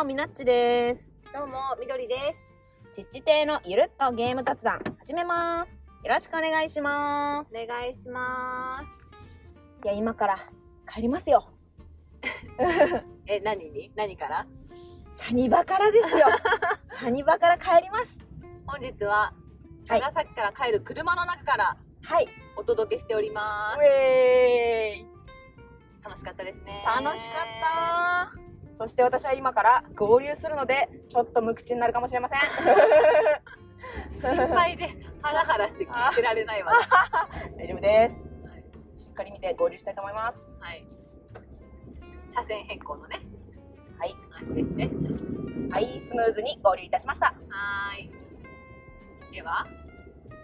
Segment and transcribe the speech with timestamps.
[0.00, 1.18] も、みなっちです。
[1.34, 2.16] どうも、みどりで
[2.90, 3.02] す。
[3.02, 5.78] ちっち亭のゆるっとゲーム雑談、始めます。
[6.02, 7.54] よろしくお願いします。
[7.54, 8.82] お願いしま
[9.84, 10.38] いや、今から
[10.90, 11.50] 帰りますよ。
[12.24, 12.28] す。
[13.26, 13.92] え、何に？
[13.94, 14.46] 何から？
[15.10, 16.28] サニバからですよ。
[16.98, 18.20] サニバから帰ります。
[18.66, 19.34] 本日は、
[19.86, 22.28] はい長崎から帰る車の中からはい。
[22.56, 25.04] お届けしておりまウェーイす。
[26.02, 26.82] 楽しかったですね。
[26.86, 28.49] 楽しかった
[28.80, 32.38] そして私は今から合流するので、ちょっと無口になるかもしれません。
[34.38, 36.72] 心配でハラハラして聞いてられないわ。
[37.58, 39.04] 大丈夫です。
[39.04, 40.58] しっかり見て合流したいと思います。
[40.62, 40.86] はい。
[42.30, 43.20] 車線変更のね、
[43.98, 44.14] はい。
[44.30, 44.90] 話ですね。
[45.70, 47.26] はい、スムーズに合流いたしました。
[47.26, 48.10] はーい。
[49.30, 49.66] では、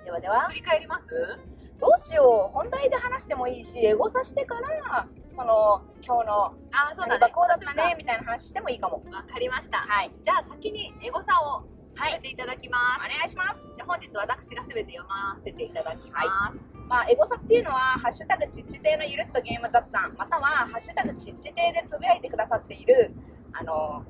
[0.05, 1.39] ではでは振、り返ります？
[1.79, 2.55] どうしよう。
[2.55, 7.19] 本題で話してもいいし、エゴサしてから、その、今日のあ、そうだね。
[7.21, 9.03] バこうだったね、みたいな話してもいいかも。
[9.13, 9.79] わかりました。
[9.79, 10.11] はい。
[10.23, 11.65] じゃあ先にエゴサを
[11.97, 12.83] させていただきます。
[12.99, 13.73] お願いします。
[13.77, 16.77] じゃあ本日私がすべて読ませていただきます。
[16.89, 23.13] まあ、エゴサっていうのは、ハッシュタグちっち亭のゆるっとゲーム雑談、または、ハッシュタグちっち亭でつぶやいてくださっている、
[23.53, 24.05] あの、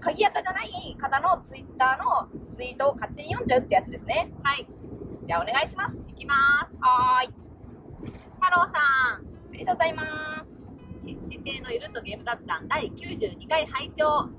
[0.00, 4.32] 鍵垢じゃない方のツイッターのツイートを勝手に読んじゃうってやつですね。
[4.42, 4.66] はい、
[5.28, 6.02] じゃあお願いします。
[6.08, 6.34] いきま
[6.72, 6.74] す。
[6.80, 7.32] はーい。
[8.40, 9.20] 太郎さん、あ
[9.52, 10.66] りがとうございます。
[11.02, 14.30] ちっち亭のゆるっとゲーム雑談第92回拝聴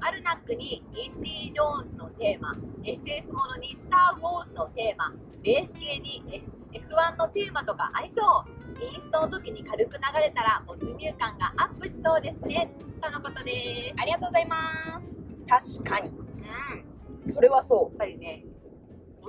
[0.00, 8.82] アルナックにインディ・ジョーンズのテーマ、SF ものにスター・ウォーズのテーマ、レース系に F- F1 のテーマとか合いそう。
[8.82, 12.72] インストの時に軽く流れたら没入感がアップしそうですね。
[13.00, 13.94] とのことです。
[13.96, 15.22] ありがとうございます。
[15.48, 16.08] 確かに。
[16.08, 16.44] うん。
[16.44, 18.44] やそれはそっぱりね、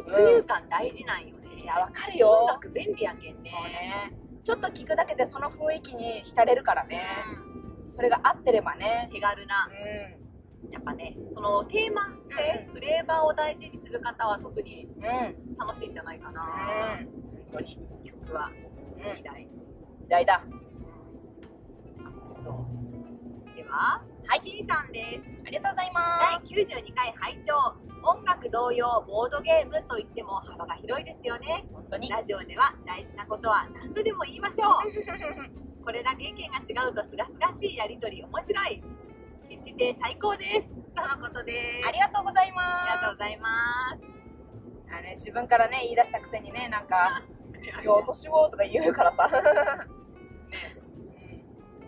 [0.04, 1.50] 没入感大事なんよね。
[1.56, 1.60] う。
[1.60, 2.30] いや、わかるよ。
[2.30, 3.52] 音楽便利やけんね。
[3.52, 4.14] そうね。
[4.44, 7.04] ちょっと聞くだけでその雰囲気に浸れるからね。
[7.90, 9.10] それが合ってればね。
[9.12, 14.90] 手軽なう、やっぱね、そのテーマ性、フレーバーを大事にする方は特にん。
[14.90, 15.56] うん。
[15.56, 16.42] 楽しいんじゃないかな。
[16.42, 17.08] 本
[17.52, 17.80] 当に。
[18.04, 18.50] 曲は
[18.98, 19.42] うん偉大。
[19.44, 19.48] 偉
[20.10, 20.44] 大だ。
[22.28, 23.56] そう。
[23.56, 25.22] では、はい、金さんです。
[25.46, 26.54] ありがとうございま第す。
[26.54, 31.66] 92回拝聴音楽同様、ボードゲームといっても幅が広いですよね。
[31.74, 32.10] 本当に。
[32.10, 34.74] ラジオでは大事なことは何度でも言いましょう。
[35.84, 38.84] これだけ意見が違うとすがすがしいやりとり面白い。
[39.46, 40.76] ちっち亭最高です。
[40.96, 41.88] とのことです。
[41.88, 42.92] ありがとうございます。
[42.92, 43.48] ありがとうございま
[43.98, 44.20] す。
[44.92, 47.24] あれ、自分からね、言い出したくせにね、なんか、
[47.62, 49.30] いや、年をとか言うからさ。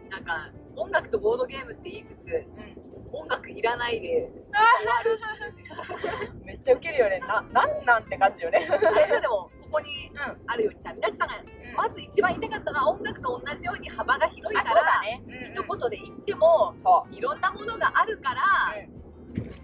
[0.10, 2.92] なんか、音楽とボードゲームって言いつつ、うん。
[3.14, 4.32] 音楽いらないで、
[6.46, 7.20] めっちゃウケるよね。
[7.20, 8.68] な、なんなんて感じよね。
[8.70, 10.42] あれがでも、ここにうん。
[10.48, 11.36] あるようにさ、みなちさんが、
[11.76, 15.24] ままず一番言いたかったのは音楽と同じように幅が広いあ、から、そうだね。
[15.46, 18.42] 一言で言っても、そいろんなものがあるから、
[18.82, 19.02] う。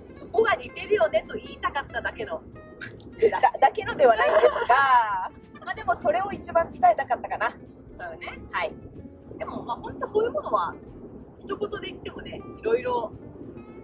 [0.10, 2.42] そこが似てるよねと言いたかっただけの。
[3.32, 5.32] だだけのではないんですが、
[5.66, 7.54] まあでもそれを一番伝えたかったかな。
[7.98, 8.28] だよね。
[8.52, 8.74] はい。
[9.38, 10.74] でも、まあ本当そういうものは、
[11.40, 13.12] 一言で言ってもね、いろいろ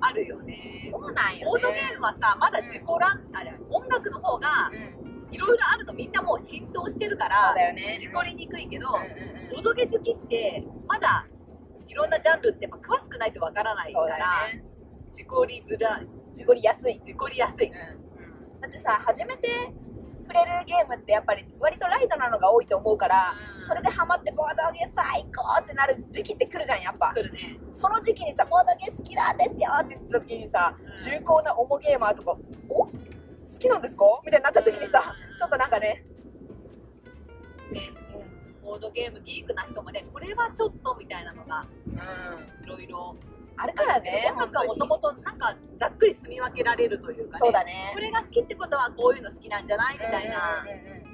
[0.01, 0.87] あるよね。
[0.89, 1.45] そうなんよね。
[1.45, 5.03] ボードゲームはさ、まだ自己乱、あれ、音楽の方がうん。
[5.33, 7.55] いろいろあるとみんなもう浸透してるから。
[7.97, 11.25] 事故りにくいけど、うんうんうんボドゲ好きって、まだ
[11.87, 14.49] いろんなジャンルってやっぱ詳しくないとわからないから。
[15.13, 16.99] 事故りづらい、事故りやすい。
[17.03, 17.71] 事故りやすい。
[18.59, 19.49] だってさ、初めて
[20.25, 27.13] 触れるゲームってやっぱり割とライトなのが多いと思うから、うんそれでハマってボードゲー最高ってなる時期って来るじゃん、やっぱ。
[27.15, 27.57] 来るね。
[27.71, 32.35] その時期にさ、ボードゲー好きなんですよって言った時にさ、うん重厚な重ゲーマーとか、
[32.67, 32.85] お？
[32.85, 32.91] 好
[33.59, 34.05] きなんですか？
[34.25, 36.05] みたいになった時にさ、うんちょっとなんかね、
[37.71, 37.91] ね、
[38.61, 42.65] ボードゲームギークな人もね、これはちょっとみたいなのがうん。
[42.65, 43.15] いろいろ。
[43.55, 47.39] あるからね、音楽はもともとなんかざっくり住み分けられるというかね。
[47.39, 47.99] そうだねこ。
[47.99, 50.65] れが好きってことはこういうの好きなんじゃないみたいな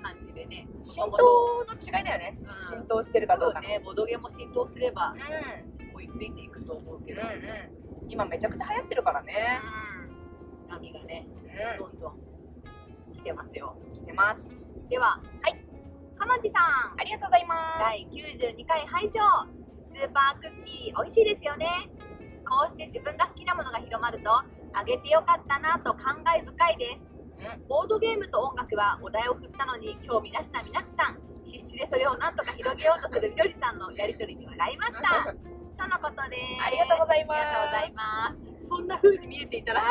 [0.01, 0.67] 感じでね。
[0.81, 5.13] 浸透の違いだよね、うん浸透してるかどうかね、ボードゲも浸透すれば
[5.93, 7.21] う追いついていくと思うけんど。
[7.21, 7.79] うんうん
[8.11, 9.61] 今めちゃくちゃ流行ってるからね
[10.65, 11.27] うん波がね、
[11.75, 12.17] うどんどん
[13.13, 13.75] 来てますよ。
[13.87, 15.65] ん来てますでは、はい。
[16.17, 16.59] かまじさ
[16.89, 18.07] ん、ありがとうございます第
[18.55, 19.19] 92回拝聴
[19.85, 21.67] スーパークッキー美味しいですよね。
[22.49, 24.31] こうして自分が好きなものが広まると、
[24.73, 27.05] あげてよかったなと感慨深いです。
[27.05, 31.17] うんボードゲームと音楽はお題を振ったのに興味なしなみなつさん。
[31.45, 35.01] 必死でそれをなんとか広げようとするみどりさんのやりとりに笑いました。
[35.33, 36.61] とのことです。
[36.65, 38.67] ありがとうございますありがとうございます。
[38.67, 39.87] そんな風に見えていたらしい。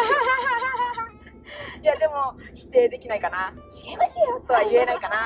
[1.83, 3.55] いやでも否定できないかな
[3.87, 5.17] 違いますよとは言えないかな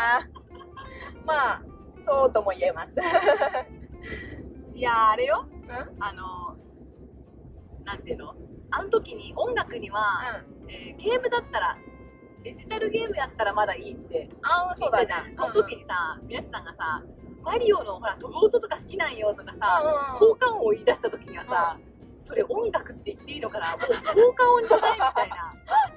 [1.26, 1.62] まあ
[2.00, 2.93] そうとも言えます
[4.73, 5.44] いやーあれよ。
[5.50, 5.73] うん？
[6.00, 6.56] あの、
[7.84, 8.34] なんていうの？
[8.70, 10.23] あの時に音楽には、
[10.69, 11.76] えーゲームだったら
[12.43, 15.02] デジタルゲームやったらまだいいってああ、聞そだね。
[15.02, 17.02] いうたじゃん、その時にさ宮地さんがさ
[17.43, 19.82] マリオのほら飛ぶ音とか好きなんよとかさ、
[20.14, 21.79] うん効果音を言い出した時にはさ、
[22.23, 23.70] それ音楽って言っていいのかな？
[23.70, 23.79] もう
[24.28, 25.52] 効果音じゃないみたいな。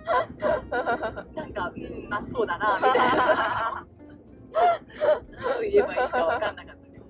[1.36, 3.88] なんかうんまあそうだなみたいな。
[5.54, 7.06] どう言えばいいか分かんなかったけど。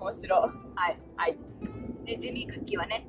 [0.00, 0.40] 面白い。
[0.74, 0.98] はい。
[1.16, 1.38] はい。
[2.04, 3.06] でジミークッキーはね。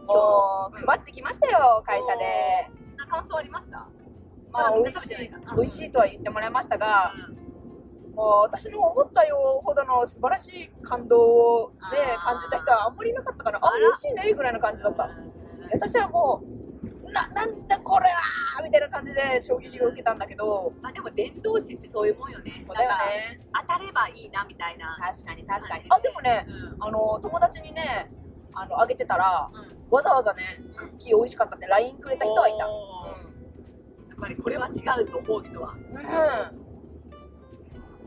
[0.00, 0.06] うん。
[0.06, 2.70] もう、配ってきましたよ、会社で。
[2.96, 3.88] な感想ありました？
[4.52, 8.14] まあ、美味しい美味しいとは言ってもらいましたが、うん。
[8.14, 13.78] もう私の思ったよほどの素晴らしい感動をね感じた人はあんまりいなかったから、あ、あら。
[13.80, 15.10] 美味しいね、ぐらいの感じだった。
[15.72, 16.46] 私はもう、
[17.12, 23.40] な、なんだこれはみたいな感じで衝撃を受けたんだけど、まあでも伝道師ってそういうもんよねそうだよね。
[23.60, 25.84] 当たればいいなみたいな確かに確かに。
[25.88, 28.10] ああ、でもね、うんあの、友達にね、
[28.52, 32.58] あの、あげてたら、うんわざわざね、クッキー美味しかったって LINE くれた人はいた。
[32.58, 32.64] や
[34.16, 36.64] っぱりこれは違うと思う人はうん。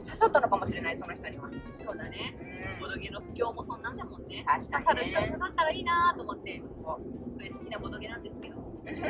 [0.02, 1.50] 刺さったのかもしれない、その人には。
[1.80, 5.40] そうだねうんボドゲの不況もそんなんだもんね確かに刺さる人刺。
[5.40, 6.84] さったらいいなと思ってそう。
[6.84, 7.00] こ
[7.40, 8.56] れ好きなボドゲなんですけど
[8.88, 8.96] うん。
[8.96, 9.02] そ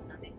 [0.00, 0.32] んなね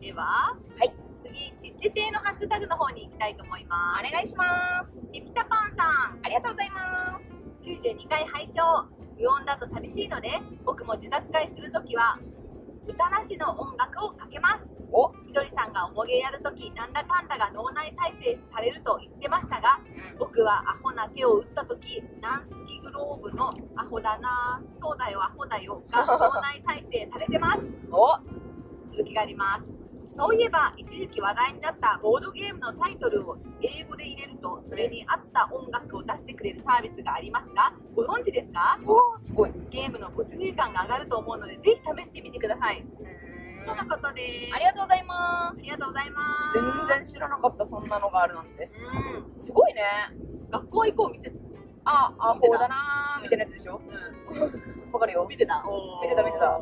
[0.00, 0.92] でははい
[1.24, 5.06] 次ちっち亭のハッシュタグの方に行きたいと思いますお願いします。
[5.12, 7.32] ピピタパンさんありがとうございます。
[7.62, 8.86] 92回拝聴
[9.18, 10.28] 無音だと寂しいので
[10.64, 12.18] 僕も自宅会するときは
[12.86, 14.64] 歌なしの音楽をかけます。
[14.92, 15.12] お？
[15.26, 19.80] みどりさんがおもげやるときなんだかんだが脳内再生されると言ってましたが
[20.18, 27.62] 僕はアホな手を打ったとき軟式グローブのアホだなそうだよアホだよが 脳内再生されてます。
[27.90, 28.16] お？
[28.92, 29.74] 続きがあります。
[30.16, 38.78] そういえば一時期話題になったボードゲームのタイトルを英語で入れるとそれに合った音楽を出してくれるサービスがありますがご存知ですか？
[38.86, 39.52] おすごい。
[39.70, 42.84] ゲームの没入感が上がると思うのでぜひ試してみてください。
[43.66, 44.48] とのことで。
[44.48, 45.58] すありがとうございます。
[45.60, 45.62] あ。
[45.64, 46.20] りがとうございま
[46.52, 46.86] す。
[46.88, 48.70] 全然知らなかった、そんなのがあるなんて。
[49.34, 49.38] うん。
[49.40, 49.82] すごいね。
[50.50, 51.32] 学校行こう見て。
[51.84, 53.22] あ、アホだなー。
[53.22, 53.80] みたいなやつでしょ？
[54.30, 54.92] うん。
[54.92, 55.26] わかるよ。
[55.28, 55.64] 見てた。
[56.02, 56.60] 見てた見てた。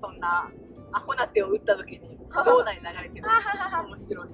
[0.00, 0.50] そんな
[0.90, 3.26] アホな手を打った時に 脳内に流れてる。
[3.28, 4.28] 面白い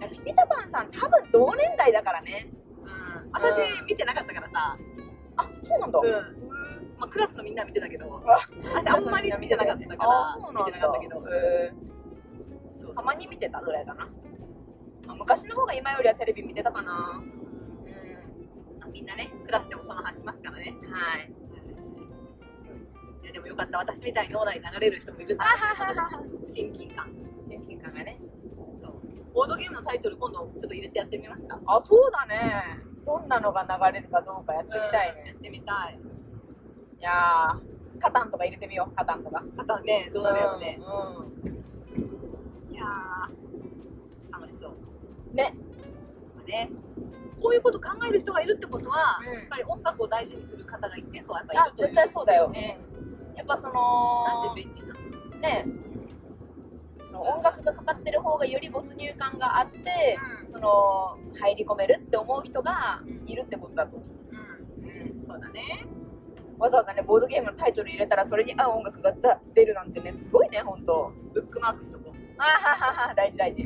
[0.00, 2.48] ピピタパンさん多分同年代だからね。
[2.82, 3.30] うん。
[3.32, 4.78] 私見てなかったからさ。
[5.36, 5.98] あ、そうなんだ。
[5.98, 6.12] うん。
[6.98, 8.22] まあ、クラスのみんな見てたけど。
[8.26, 8.38] あ
[8.74, 10.36] 私あんまり好きじゃなかったから。
[10.52, 11.00] 見てなかった。
[11.00, 11.16] けど。
[11.28, 14.08] へーそうたまに見てたぐらいかな。
[15.06, 17.22] まあ昔の方が今よりはテレビ見てたかな。
[17.22, 18.86] うん。
[18.86, 18.92] うん。
[18.92, 20.74] みんなねクラスでもその話しますからね。
[20.90, 21.32] はい。
[23.22, 23.78] いやでもよかった。
[23.78, 25.46] 私みたいに脳内に流れる人もいるんだ。
[26.42, 27.12] 親近感。
[27.48, 28.18] 親近感がね。
[29.34, 31.60] そうボードゲームのタイトル今度ちょっと入れてやってみますか？
[31.66, 32.80] あ、そうだね。
[33.04, 35.24] どんなのが流れるかどうかやってみたいね。
[35.26, 35.98] やってみたい
[37.00, 39.42] いやー、カタンとか入れてみよう、カタンとか。
[39.56, 40.84] 方ねどうなるよね、う
[42.72, 44.72] いやー楽しそう
[45.32, 45.36] ん。
[45.36, 45.52] ね。
[46.36, 46.70] まあね
[47.42, 52.48] こういうこと考える人がいるってことは、うんやっぱり音楽を大事にする方が一定数はやっぱりいある、という絶対そうだよ。
[52.48, 52.78] ね
[53.36, 54.94] やっぱそなんの、て便利な
[55.40, 55.83] ね、そ
[57.14, 59.78] の音楽がかかってる方がより没入感があって、
[60.42, 64.08] うんその、入り込めるって思う人がいるってことだと思う。
[64.82, 65.24] うんうん。
[65.24, 65.62] そうだね
[66.58, 71.12] わざわざね、ボードゲームのタイトル入れたらそれに合う音楽がだ出るなんてね、すごいね、ほんと。
[71.32, 73.62] ブックマークしとこうあははは、大事大事。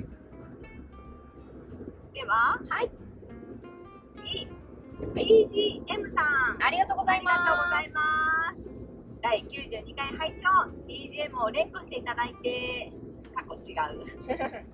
[2.13, 2.91] でははい。
[4.15, 4.49] 次
[5.15, 6.23] BGM さ
[6.59, 7.39] んありがとうございます。
[7.39, 8.19] ありがとうございます
[9.21, 10.49] 第92回拝聴
[10.87, 12.93] BGM を連呼していただいて
[13.39, 14.65] 過去違う。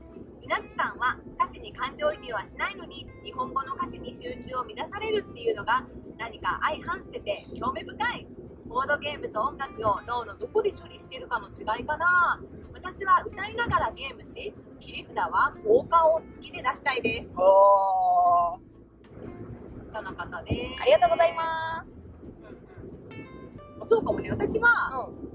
[0.40, 5.86] みなちさんは歌詞に感情移入はしないのに日本語の歌詞に集中を乱されるっていうのが
[6.18, 8.26] 何か相反してて興味深い。
[8.66, 12.40] ボードゲームと音楽を脳のどこで処理してるかの違いかな。
[12.72, 17.30] 私は歌いながらゲームし切り札は効果音付きで出したいです。
[17.36, 19.92] おー。
[19.94, 20.82] とのことです。
[20.82, 22.02] ありがとうございます。
[22.42, 24.30] うんうん、そうかもね。
[24.30, 25.33] 私は、うん。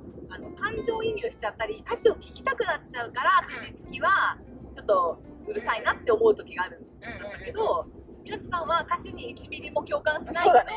[0.59, 4.37] 感情移入しちゃったり歌詞を聞きたくなっちゃうから歌詞付きは
[4.75, 7.07] ちょっとうるさいなって思う時があるんだ
[7.43, 7.85] けど、
[8.23, 10.71] みなちさんは歌詞に1ミリも共感しないけど、そうだね。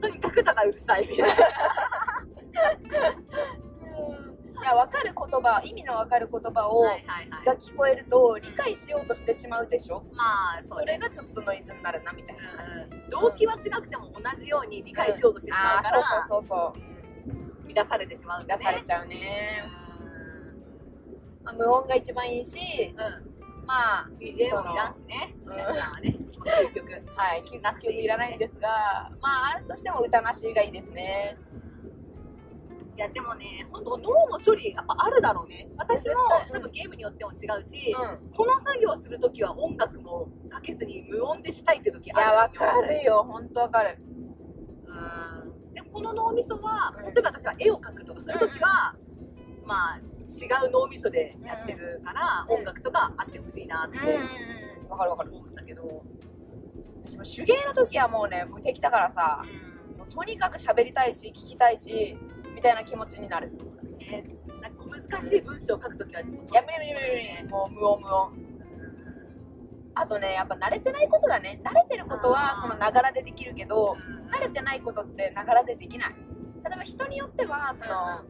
[0.00, 1.34] とにかくただうるさいみたいな。
[4.58, 7.44] いや、わかる言葉、意味のわかる言葉を、はいはいはい。
[7.46, 10.04] が聞こえると理解しようとしてしまうでしょ？
[10.12, 12.96] まあそれがちょっとノイズになるなみたいな感じ。
[12.96, 16.85] うん動機は違くても同じように理解しようとしてしまうから、あーそうそうそうそう。
[17.74, 18.58] 乱されてしまうんだね。
[18.58, 19.62] 出されちゃうね。
[21.40, 22.96] うまあ無音が一番いいし、んうん。
[23.66, 25.34] まあ BGM もいらんしね。
[25.44, 26.16] うん皆さんはね。
[26.46, 31.36] 究極 はい聞なくていらないんですがまああるとしても歌なしがいいですね。
[32.96, 35.68] いやでもね本当脳の処理やっぱあるだろうね。
[35.76, 36.14] 私も
[36.50, 38.30] 多分ゲームによっても違うし、うん。
[38.30, 43.26] この作業するときは音楽もかけずに無音でしたいって時いやわあるよかるよ。
[43.28, 43.98] 本当わかる。
[44.86, 45.35] うん
[45.76, 48.94] でもこの脳みそはうん例えば私は絵を描くとかそういう時は、
[49.66, 52.56] まあ違う脳みそでやってるから、うん。
[52.60, 53.98] 音楽とかあってほしいなって
[54.88, 56.02] わかるわかる思うんだけど、
[57.04, 59.44] 私も手芸の時はもうね無敵だからさ
[59.98, 62.16] もうとにかく喋りたいし聞きたいし
[62.54, 63.48] みたいな気持ちになる。
[63.98, 64.24] ね。
[64.62, 68.45] なんか小難しい文章を書くときはちょっといや無理無理無理無理もう無音無音
[69.98, 71.60] あとねやっぱ慣れてないことだね。
[71.64, 74.28] 慣れてることはそのながらでできるけどうん。
[74.30, 76.10] 慣れてないことってながらでできない。
[76.10, 78.22] 例えば人によってはその、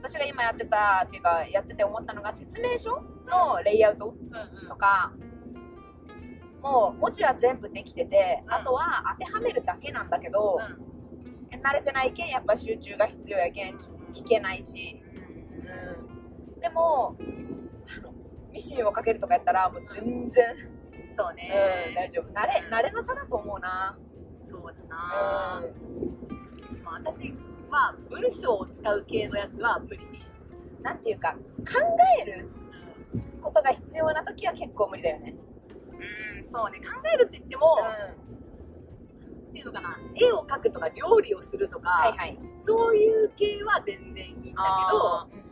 [0.00, 2.90] 私が今やってたっていうかやってて思ったのが説明書
[3.26, 4.14] のレイアウト
[4.68, 5.12] とか
[6.62, 8.52] もう文字は全部できてて、うん。
[8.54, 10.58] あとは当てはめるだけなんだけど、
[11.50, 15.02] 慣れてないけんやっぱ集中が必要やけん聞聞けないし、
[16.54, 17.16] うん、でも
[18.52, 20.44] ミシンをかけるとかやったらもう全然、
[21.12, 22.32] そううん、ね、大丈夫。
[22.32, 23.98] 慣れ慣れの差だと思うな。
[24.44, 25.62] そうだな、
[26.82, 27.32] まあ、私
[27.70, 30.00] は文章を使う系のやつは無理、
[30.82, 31.78] なんていうか考
[32.20, 32.48] える
[33.40, 35.34] ことが必要な時は結構無理だよね。
[36.36, 36.78] うん、そうね。
[36.78, 37.76] 考えるって言っても、
[39.50, 39.98] っていうのかな。
[40.14, 42.38] 絵を描くとか料理をするとか、はいはい。
[42.60, 45.51] そういう系は全然いいんだけどうん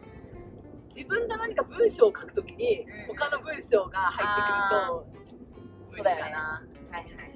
[0.95, 3.17] 自分が何か文章を書くときにうん。
[3.17, 5.07] 他の文章が入ってくると
[5.91, 7.31] 無理かな、はいはいはい。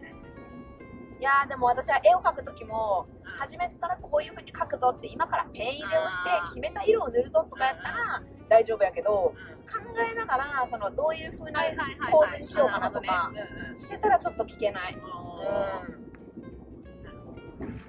[1.19, 3.33] いやーでも私は絵を描く時もうん。
[3.33, 9.55] 初めからこういう風に描くぞって今からペン入れをして決めた色を塗るぞとかやったら大丈夫やけどうん。
[9.65, 9.79] 考
[10.13, 12.13] えながらそのどういう風なはいはいはいはい。
[12.13, 13.33] 構図にしようかなとか
[13.77, 15.01] してたらちょっと聞けない、も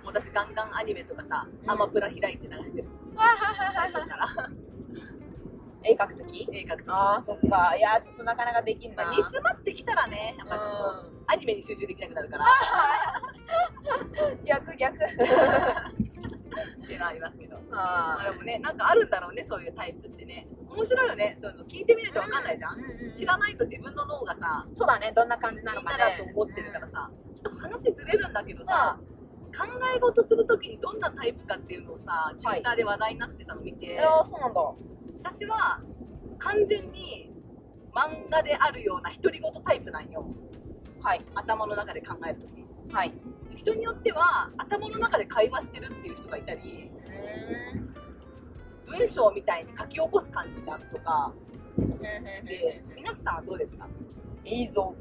[0.04, 1.70] う私ガンガンアニメとかさ、うん。
[1.70, 2.88] アマプラ開いて流してる。
[3.74, 4.50] 最初はから
[5.86, 6.90] 絵描く時絵描くとき。
[6.90, 7.76] ああそっか。
[7.78, 12.46] いやーちょっとなかなかできんな、まあ煮詰まってきたらねやっぱアニメに集中できなくなるから。
[12.46, 12.48] ん
[14.44, 14.96] 逆逆。
[14.96, 14.98] っ
[16.88, 17.56] ていうのはありますけど。
[17.70, 20.48] まあであもねなんかあるんだろうねそういうタイプってね。
[20.68, 22.78] 面白いよねそういうの聞いてみないと分かんないじゃん、
[23.10, 26.18] 知らないと自分の脳がさそうだねどんな感じなのかね。
[26.18, 29.00] と思ってるからさ、ちょっと話ずれるんだけどさ、
[29.58, 29.64] 考
[29.96, 34.62] え事するときにどんなタイプかっていうのをさ、ツイッターで話題になってたの見て、いやーそうなんだ
[35.26, 35.82] 私は
[36.38, 37.32] 完全に
[37.92, 40.24] 漫画であるような独り言タイプなんよ。
[41.02, 41.26] はい。
[41.34, 42.52] 頭の中で考えるとき。
[42.94, 43.14] はい。
[43.56, 46.92] 人によっては頭の中で会話してるっていう人がいたり、
[48.88, 51.34] う文章みたいに書き起こす感じだとか、
[52.44, 53.90] で、皆さんはどうですか？
[54.46, 54.84] 映像。
[54.84, 54.96] 考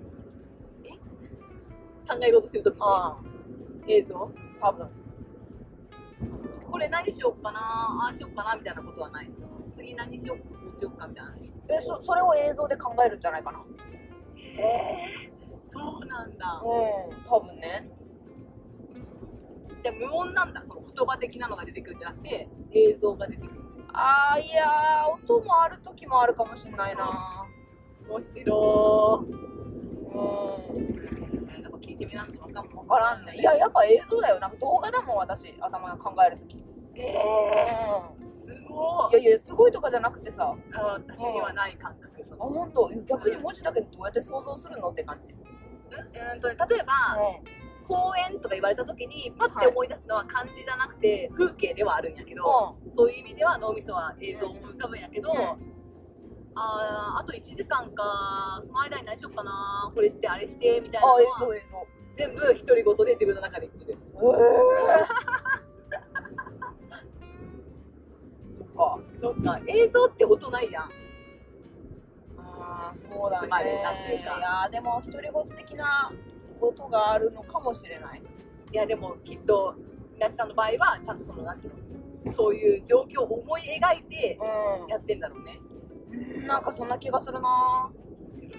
[2.23, 3.19] え事するときあ
[3.87, 4.33] に映像？
[4.62, 4.88] あ多分。
[6.71, 11.33] これ何しよっかなああしよっかなみたいなことはないその次何しよっかこうしよっかみたいな
[11.69, 13.59] えそそれを映像で考えるんじゃないかな。
[14.37, 15.33] へえ
[15.69, 16.62] そうなんだ。
[16.64, 17.90] うん多分ね。
[19.83, 20.62] じゃあ無音なんだ。
[20.66, 23.61] その言葉的なのが出てくるんじゃなくて映像が出てくる。
[23.93, 27.47] ああいやー音もある時もあるかもしんないな。
[28.09, 30.85] 面白うん。
[31.59, 34.49] いなんか聞いてみなんとわかんも分からんねいややっぱ映像だよな。
[34.49, 35.54] んか動画だもん私。
[35.61, 36.64] 頭が考える時。
[36.97, 37.04] えう
[38.23, 38.28] えん。
[38.28, 38.44] すご
[39.12, 40.54] いいやいやすごいとかじゃなくてさ。
[40.73, 42.90] あ私にはない感覚そあの本当。
[43.07, 45.35] 逆に文字だけでどうやって想像するのって感じ。
[45.35, 52.90] うんうんとね例えばう公園とか言われた時にパッて思い出すのは漢字じゃなくて風景ではあるんやけど、ん。
[52.90, 55.38] そういう意味では脳みそは映像を浮かぶんやけど、うん。
[55.38, 61.87] あーあと1時間かその間に何しよっかなこれしてあれしてみたいなのは像映像。
[62.16, 63.99] 全部独り言で自分の中で言ってる
[68.76, 68.99] か。
[69.16, 69.61] そっか。
[69.66, 70.85] 映像って音ないやん。
[72.38, 73.49] ああそうだね。
[73.49, 74.38] なんていうか。
[74.38, 76.12] いやーでも独り言的な
[76.61, 78.23] ことがあるのかもしれない。
[78.73, 79.75] いやでもきっと
[80.16, 82.33] 稲地さんの場合はちゃんとそのなんていうの？
[82.33, 84.38] そういう状況を思い描いて
[84.88, 85.61] やってんだろうね。
[86.11, 87.90] うんなんかそんな気がするな。
[87.90, 88.52] 面白い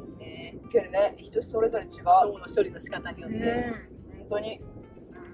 [0.00, 0.58] ですね。
[0.70, 1.14] けどね。
[1.18, 1.90] 人それぞれ違う。
[2.04, 4.18] 脳の処理の仕方によって、うん。
[4.18, 4.60] 本当に。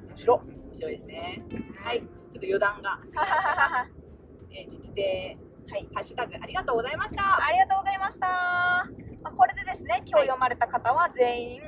[0.09, 0.45] 面白面
[0.75, 1.43] 白いですね。
[1.75, 2.99] ははいちょっと余談が。
[4.51, 5.39] えー、父で
[5.71, 5.89] はい。
[5.95, 7.23] ハッシュタグありがとうございました。
[7.23, 8.27] ありがとうございました。
[9.23, 11.63] まあ、これでですね、今日読まれた方は全員、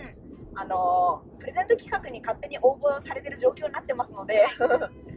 [0.54, 4.46] あのープレゼント企画に勝手に応募されてる状況になってますので、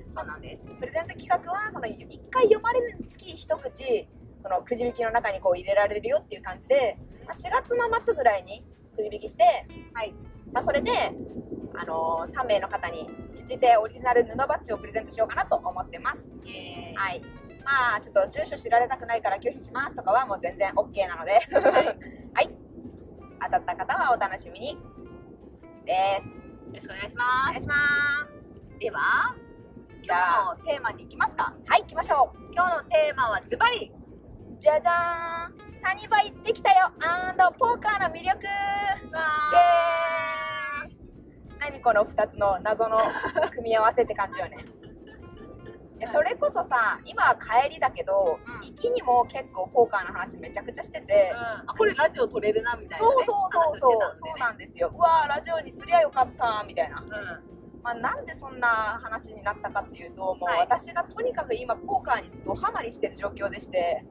[0.09, 0.65] そうなんです。
[0.75, 9.43] プレゼント企画はその1回読まれるにつき一口そのくじ引きの中にこう入れられるよっていう感じで、まあ、4月の末ぐらいにくじ引きして、
[9.93, 10.13] はい。
[10.51, 10.91] まあ、それで、
[11.75, 16.31] あのー3名の方に父手オリジナル布バッジをプレゼントしようかなと思ってます。
[16.95, 17.21] はい。
[17.63, 21.33] まあちょっと住所知られたくないから拒否しますとかはもう全然 OK なので。
[22.33, 22.49] はい。
[23.43, 24.77] 当たった方はお楽しみに
[25.85, 26.43] です。
[26.45, 28.33] よろしくお願いしまお願いします。
[28.33, 28.45] す
[28.79, 29.35] では
[30.03, 31.53] 今日のテーマに行きますか。
[31.65, 32.53] はい行きましょう。
[32.53, 33.91] 今日のテーマはズバリ。
[34.59, 35.75] じゃじゃーん。
[35.75, 36.91] サニバ行ってきたよ。
[37.05, 38.23] アンドポーカーの魅力。
[38.23, 38.27] イエー
[40.43, 40.46] イ
[41.59, 42.99] 何この2つの謎の
[43.51, 44.57] 組み合わせって感じよね。
[45.97, 46.01] い。
[46.01, 48.67] やそれこそさ今は帰りだけど、うん。
[48.67, 54.91] 行きにも結構ポーカーの話めちゃくちゃしてて、あこれラジオ撮れるなみたいな、ね、そうそうそうそうね、そうなんですよ。
[54.93, 57.07] うわーラジオにすりゃよかったみたいな、うん。
[57.81, 58.67] まあ、なんでそんな
[59.01, 60.59] 話になったかっていうともうはい。
[60.59, 64.05] 私がとにかく今ポーカーにドハマりしてる状況でして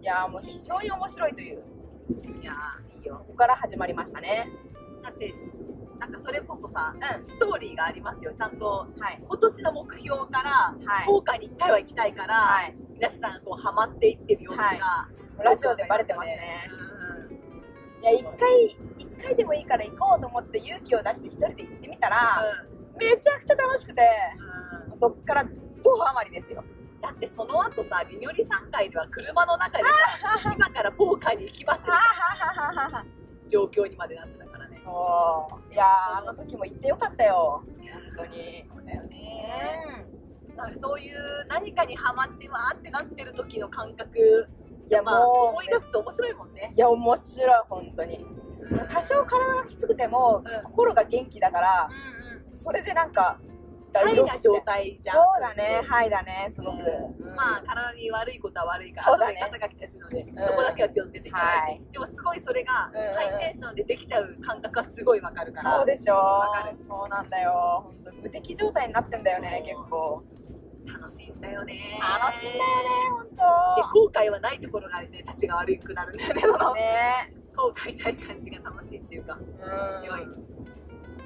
[0.00, 1.62] いやーもう非常に面白いという。
[2.40, 4.50] いやーいいそよこから始まりましたね。
[5.02, 5.34] だって
[5.98, 7.24] なんかそれこそさ、うん。
[7.24, 8.32] ストーリーがありますよ。
[8.34, 9.20] ちゃんとはい。
[9.24, 11.06] 今年の目標から、はい。
[11.06, 12.76] ポーカーに1回は行きたいから、はい。
[12.92, 15.08] 皆さんがこうハマっていってる様子が、は
[15.42, 16.70] ラジオでバレてますね。
[16.72, 16.88] うん
[18.00, 18.64] いや一回
[18.96, 22.40] 一回でもいいから行こうと思って勇気を出して一人で行ってみたら
[22.96, 24.02] めちゃくちゃ楽しくて
[24.84, 24.92] うん。
[24.92, 25.44] うんそっから
[25.82, 26.64] ドハマりですよ。
[27.00, 33.04] だってその後さりにょり3回では車の中でさ今からポーカーに行きますみたいな
[33.48, 34.78] 状況にまでなってたからね。
[34.84, 35.72] そう。
[35.72, 37.62] いやーあの時も行ってよかったよ。
[38.16, 38.62] 本当に。
[38.64, 39.84] そうだようね
[40.52, 40.56] ん。
[40.56, 44.48] なんかそういう何かにハマってわーってなってる時の感覚
[44.88, 45.36] いやまあもう。
[45.50, 46.72] 思い出すと面白いもんね。
[46.76, 48.24] いや面白い本当に。
[48.88, 50.62] 多少体がきつくても、うん。
[50.64, 52.56] 心が元気だからうんうん。
[52.56, 53.38] それでなんかハ
[53.92, 54.38] 大丈夫？
[54.40, 55.16] 状態じゃん。
[55.16, 55.82] そうだね。
[55.86, 56.48] はいだね。
[56.50, 57.28] すごく、うん。
[57.28, 57.36] うん。
[57.36, 59.00] まあ体に悪いことは悪いか。
[59.00, 59.40] らそうだね。
[59.40, 61.82] 肩が来たりするので、そこだけは気をつけていただいて、はい。
[61.92, 63.00] でもすごいそれがうん。
[63.00, 65.76] うんハイテンションでできちゃう感覚はすごいわかるから。
[65.76, 66.14] そうでしょ。
[66.14, 66.78] わかる。
[66.78, 67.82] そうなんだよ。
[67.84, 70.22] 本当無敵状態になってんだよね結構。
[70.90, 71.98] 楽しいんだよね。
[72.00, 73.30] 楽しいんだよね
[73.76, 77.32] で本後悔はないところがね立ちが悪くなるんだよねその当ね。
[77.56, 80.04] 後悔ない感じが楽しいっていうかうん。
[80.04, 80.26] 良い。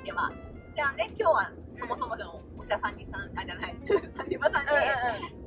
[0.04, 0.32] では
[0.74, 3.74] じゃあね今日はそもそものおしゃさんにさんあじゃない。
[4.16, 4.66] サニバさん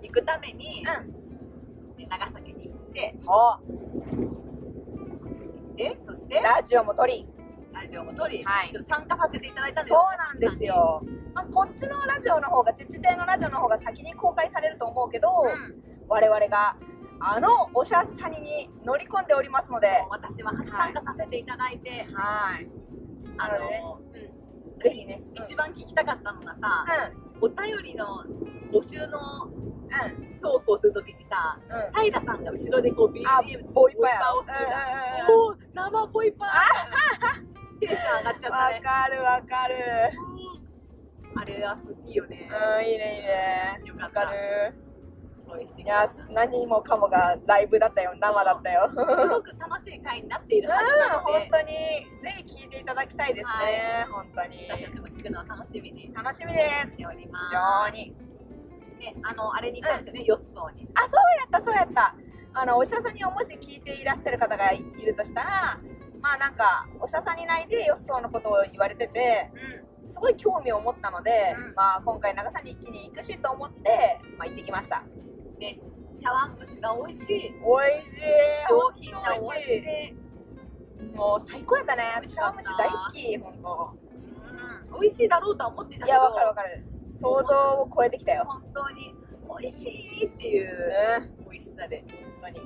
[0.01, 3.27] に行くために、うね長崎に行ってんそう。
[5.47, 7.25] 行ってそしてラジオも撮り。
[7.71, 8.69] ラジオも撮り、はい。
[8.69, 16.05] ちょっと参加させていただいたんですそうよなんですよ、まあ、こっちのラジオの方が実定のラジオの方が先に公開されると思うけど、うん。
[16.09, 16.75] 我々が
[17.21, 22.67] あのおしゃさにに乗り込んでおりますので私は初参加させていただいて、はい。
[23.37, 23.79] あなのでね。
[23.81, 24.34] の、うん、
[24.81, 26.85] ぜひね一番聞きたかったのがさ、
[27.41, 28.23] うお便りの
[28.71, 31.59] 募集のんうん投稿するときにさ、
[31.95, 32.03] うん。
[32.03, 33.41] 平さんが後ろでこう BGM あ
[33.73, 35.31] ボイパやをするじゃん。
[35.31, 36.45] うんう生ボイパ
[37.79, 39.75] テンション上がっちゃったわねかるわかる。
[41.37, 42.49] あれはいいよね。
[42.51, 43.81] うんいいねいいね。
[43.85, 44.19] よかった。
[44.21, 44.84] わかる
[45.77, 48.13] いや何もかもがライブだったよ。
[48.19, 48.89] 生だったよ。
[48.89, 49.03] すご
[49.41, 51.67] く楽しい回になっているはずなの本で、当に。
[52.21, 54.67] ぜひ聞いていただきたいですね、本当に。
[54.69, 56.11] 私たちも聞くのを楽しみに。
[56.13, 56.93] 楽しみです。
[56.93, 58.15] しておりま非す常に。
[58.99, 60.87] ね、あのあれに行ったんですよね、ヨッソーに。
[60.95, 62.15] あそうやったそうやった。
[62.53, 65.77] あのお医者さんにもし聞いていらっしゃる方がいるとしたら
[66.21, 69.51] まあなんかお医者さんに内でヨッソーのことを言われてて
[70.01, 70.09] うん。
[70.09, 71.75] すごい興味を持ったので、うん。
[71.75, 75.03] まあ今回長さに一気に行くしと思って、まあ、行ってきました
[75.59, 75.79] ね
[76.15, 77.53] 茶碗蒸しが美味しい。
[77.53, 78.21] 美味しい。
[78.69, 81.15] 上品な美味しい。
[81.15, 82.03] もう最高やったね。
[82.27, 83.97] 茶碗蒸し大好き本当
[84.93, 86.17] うん、美味しいだろうとは思ってたけど。
[86.17, 86.85] いやわかるわかる。
[87.11, 88.45] 想像を超えてきたよ。
[88.47, 89.13] 本当に。
[89.59, 90.91] 美味しいっていう。
[91.19, 92.03] うん美味しさで、
[92.41, 92.61] 本当に。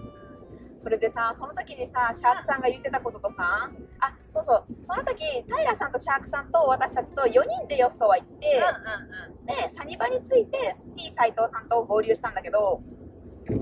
[0.78, 3.69] それでさその時にさシャークさんが言ってたこととさ
[4.01, 4.65] あそうそう。
[4.81, 10.57] その時平さんとシャークさんと私たちと4人でヨッソは行って、うんうんでサニバについて
[10.95, 12.81] T 斎藤さんと合流したんだけど
[13.49, 13.59] うん。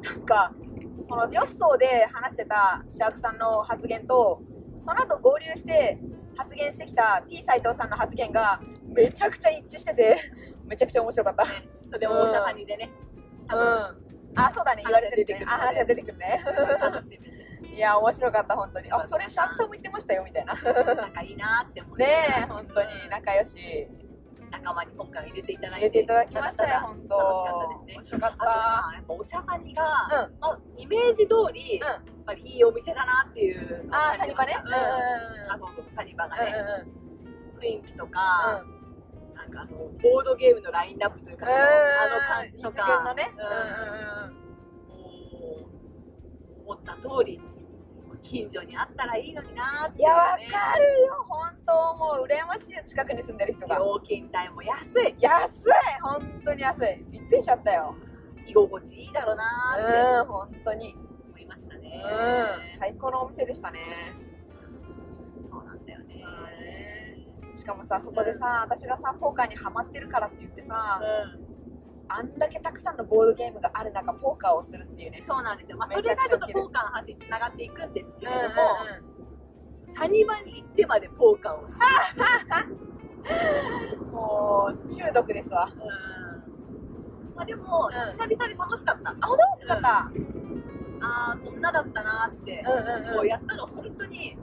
[0.00, 0.52] なんか
[1.00, 4.40] そのヨッソーで話してたシャークさんの発言と
[4.78, 5.98] その後合流して
[6.36, 10.16] 発言してきた T 斎藤さんの発言がめちゃくちゃ一致してて
[10.64, 11.44] めちゃくちゃ面白かった。
[11.44, 11.50] ね
[11.90, 12.90] それもおしゃさんにでね、
[13.46, 13.70] 多分う
[14.34, 14.38] ん。
[14.38, 14.82] あそうだね。
[14.84, 15.44] 言われてるね。
[15.46, 16.42] 話が出てくるね。
[16.80, 18.90] 楽しみいや面白かった本当に。
[18.92, 20.54] あそれシャークさんも言ってましたよみたいな。
[20.54, 23.88] なんかいいなって思ってねえ本当に仲良し。
[24.50, 25.76] 仲間に今回入れていただいて。
[25.78, 27.16] 入れていただきましたよ本当。
[27.18, 27.94] 楽しかったですね。
[27.94, 30.40] 面白かっあとさやっぱおしゃさにが、うん。
[30.40, 34.56] まあ、イメージ通り、やっうんぱりいいお店だなっていうあサニバね。
[34.58, 34.66] うん。
[34.66, 36.52] うんうんあそうそうサニバがうんね、
[37.54, 37.60] うん。
[37.60, 39.34] 雰囲気とか、うん。
[39.34, 42.82] なんかあのボードゲームのラインナップというか、うんあの感じとか。
[42.82, 43.32] 一軍のね。
[44.30, 44.45] うんも
[46.74, 47.40] った通り
[48.22, 51.24] 近所にあったらいいのになーっていやわねかるよ。
[51.28, 52.26] 本当もう。
[52.26, 53.76] 羨ましいよ近くに住んでる人が。
[53.76, 55.14] 料金帯も安い。
[55.20, 57.04] 安い本当に安い。
[57.10, 57.94] びっくりしちゃったよ。
[58.44, 60.96] 居心地いいだろうなーってうん本当に。
[61.28, 63.80] 思いましたね、うん最高のお店でしたね。
[65.44, 66.24] そうなんだよね。
[67.52, 71.45] しかもさそこでさ私がさポーカーにハマってるからって言ってさうん
[72.08, 75.22] あんだけたくさんのボードゲームがある中ポーカーをするっていうね。
[75.24, 78.46] そうなんですよ、まあ、めそれがちょっとポーカーの話につながっていくんですけれども、
[79.88, 81.86] うサニバに行ってまでポーカーをする、
[82.68, 85.68] んうんもう中毒ですわ。
[85.72, 85.78] うん。
[87.34, 88.12] まあ、でも、うん。
[88.12, 89.10] 久々で楽しかった。
[89.10, 89.66] あ本当？
[89.66, 89.98] よかった。
[89.98, 93.14] ああこんなだったなーって、うんうんうん。
[93.16, 94.38] もうやったの本当に。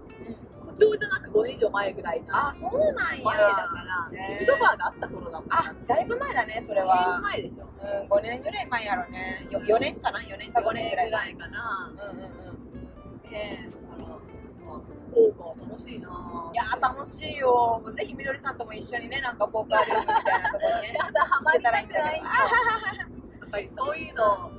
[0.52, 3.23] 誇張じゃなく5年以上前ぐらいなあそうなんや。
[3.23, 4.19] 前だから。
[4.19, 7.63] へーギルドバーがあった頃だもんあだいぶ前だねそれだいはぶ前でしょ。
[7.65, 9.47] うん5年ぐらい前やろね。
[9.49, 11.91] よ4年かな？4年か5年ぐらい前かな。
[11.93, 13.31] うんうんうん。
[13.31, 14.79] ねえだから、まあ、
[15.13, 16.07] ポーカー楽しいな
[16.53, 17.81] いやー楽しいよ。
[17.83, 20.93] もうぜひみどりさんとも一緒にねなんかポーカールームみたいなところね。
[20.99, 21.79] やだハマりたくな。
[21.79, 24.51] いよ行けたらいいんだやっぱりそういうの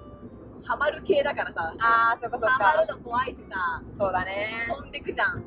[0.67, 1.75] ハマる系だからさ。
[1.79, 3.83] ああそっかそっハマるかの怖いしさ。
[3.97, 4.67] そうだね。
[4.69, 5.45] 飛んでくじゃん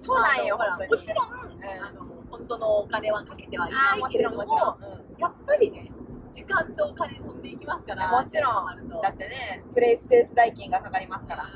[0.00, 5.90] そうなんよほらもちろん、んあの本当のお金はかけてはいあないけれどももちろん、うんやっぱりね
[6.30, 8.86] 時間とお金飛んでいきますからもちろん。
[9.00, 11.46] だってねプレイスペース代金がかかりますから。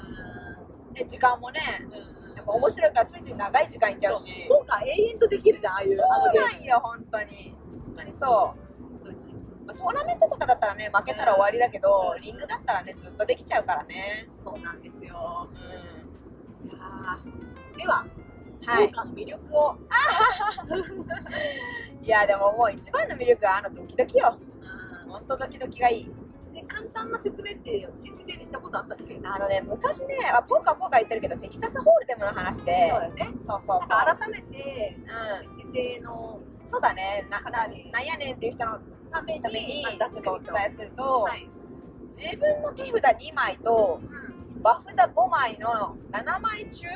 [0.94, 2.34] で時間もねうん。
[2.36, 7.54] やっぱ面白いからついつい長い時間いっちゃうしポーカー永遠とできるじゃんああいうそうなんよ本当に。
[7.86, 8.12] 本当に。
[8.12, 8.26] そう。
[9.66, 14.30] まあトーナメントとかだったらね負けたら終わりだけどリングだったらねずっとできちゃうからね。
[14.32, 15.46] そうなんですよ。
[15.52, 17.76] ういやー。
[17.76, 18.10] では、ん
[18.66, 18.88] はい。
[18.88, 19.76] 魅力を、
[22.02, 24.36] いやでももう一番の魅力はあのドキドキよ。
[25.08, 26.10] 本当ドキドキがいい。
[26.52, 29.20] で簡単な説明ってちっちでにしたことあったっけ？
[29.24, 32.90] あのね昔ねあポーカーポーカー言ってるけどテキサスホールデムの話で。
[32.90, 33.30] そうだよね。
[33.46, 33.88] そうそうそう。
[33.88, 34.96] なんか改めて
[35.52, 37.26] うちっち亭のんそうだね。
[37.30, 38.78] なな方になんやねんっていう人の
[39.10, 41.48] ためにためにまあちょっとお伝えすると、はい。
[42.08, 44.62] 自分の手札2枚とうん。
[44.62, 46.86] バフ札5枚の7枚中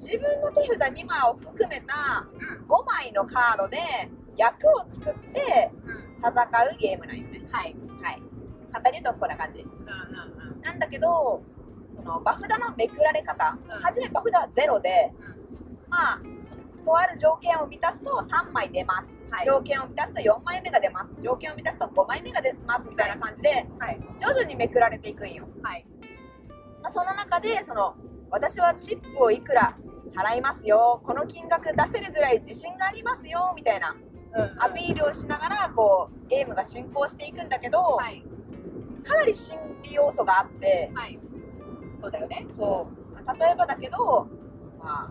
[0.00, 2.66] 自分の手札2枚を含めたうん。
[2.66, 3.78] 5枚のカードで
[4.34, 5.70] 役を作って
[6.18, 7.42] 戦うゲームなんよね。
[7.52, 7.76] はい。
[8.02, 8.22] はい。
[8.72, 9.60] 簡単に言うとこんな感じ。
[9.60, 9.74] うんう
[10.48, 10.60] んうん。
[10.62, 11.42] なんだけど
[11.94, 13.82] そのバフ札のめくられ方、うん。
[13.82, 15.90] 初めバフ札は0でうん。
[15.90, 16.20] まあ
[16.82, 19.46] とある条件を満たすと3枚出ます、はい。
[19.46, 21.12] 条件を満たすと4枚目が出ます。
[21.20, 22.88] 条件を満たすと5枚目が出ます。
[22.88, 24.00] みたいな感じではい。
[24.18, 25.84] 徐々にめくられていくんよ、はい。
[26.82, 27.94] まあ、その中でその
[28.30, 29.76] 私はチップをいくら
[30.14, 31.00] 払いますよ。
[31.04, 33.52] この金額出せるぐらい自信がありますよ。
[33.56, 33.94] みたいな
[34.32, 38.22] うんアピールをしながらこうゲームが進行していくんだけど、はい。
[39.04, 41.18] かなり心理要素があってはい。
[41.96, 42.46] そうだよね。
[42.48, 43.38] そう。
[43.38, 44.26] 例えばだけど、
[44.78, 45.10] まあ、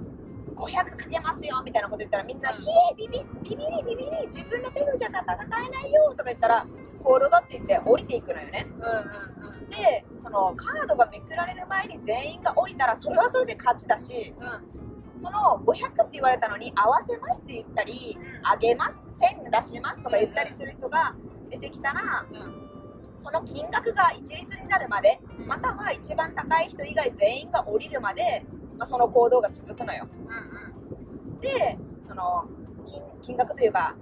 [0.56, 1.62] 500かけますよ。
[1.64, 2.56] みたいなこと言ったらみんな「うん。
[2.56, 6.66] ひえビビビビリビビリ自分の手札じゃ戦えないよ」とか言ったら
[7.00, 8.68] 「フォールド」って言って降りていくのよね。
[8.76, 9.70] うんうんうん。
[9.70, 14.80] でそのカードがめくられる前に全員が降りたらそれはそれで勝ちだしうん
[15.20, 21.14] その500って言われたのに合わせますって言ったりあげます1000出しますとか言ったりする人が
[21.50, 22.70] 出てきたらうん。
[23.16, 25.48] その金額が一律になるまでうん。
[25.48, 28.46] または一番高い人以外全員が降りるまで、
[28.78, 30.08] まあ、その行動が続くのよ。
[30.26, 32.46] うんでその
[32.86, 33.96] 金金額というか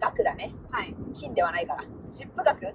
[0.00, 0.52] 額だね。
[0.70, 0.94] はい。
[1.14, 1.84] 金ではないから。
[2.10, 2.72] チップ額が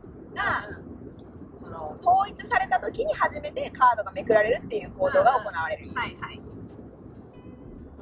[1.60, 6.38] その統一された時に初めてカードがめくられるっていう行動が行われる、はいはい。
[6.38, 6.44] わ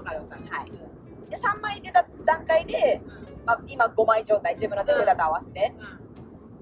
[0.05, 0.45] かるわかる。
[0.49, 0.69] はい。
[0.69, 1.29] うん。
[1.29, 3.45] で3枚出た段階で、うん。
[3.45, 4.53] まあ、今5枚状態。
[4.53, 5.73] 自分の手札と合わせて、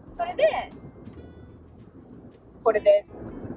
[0.09, 0.13] うん。
[0.13, 0.43] それで
[2.63, 3.05] これで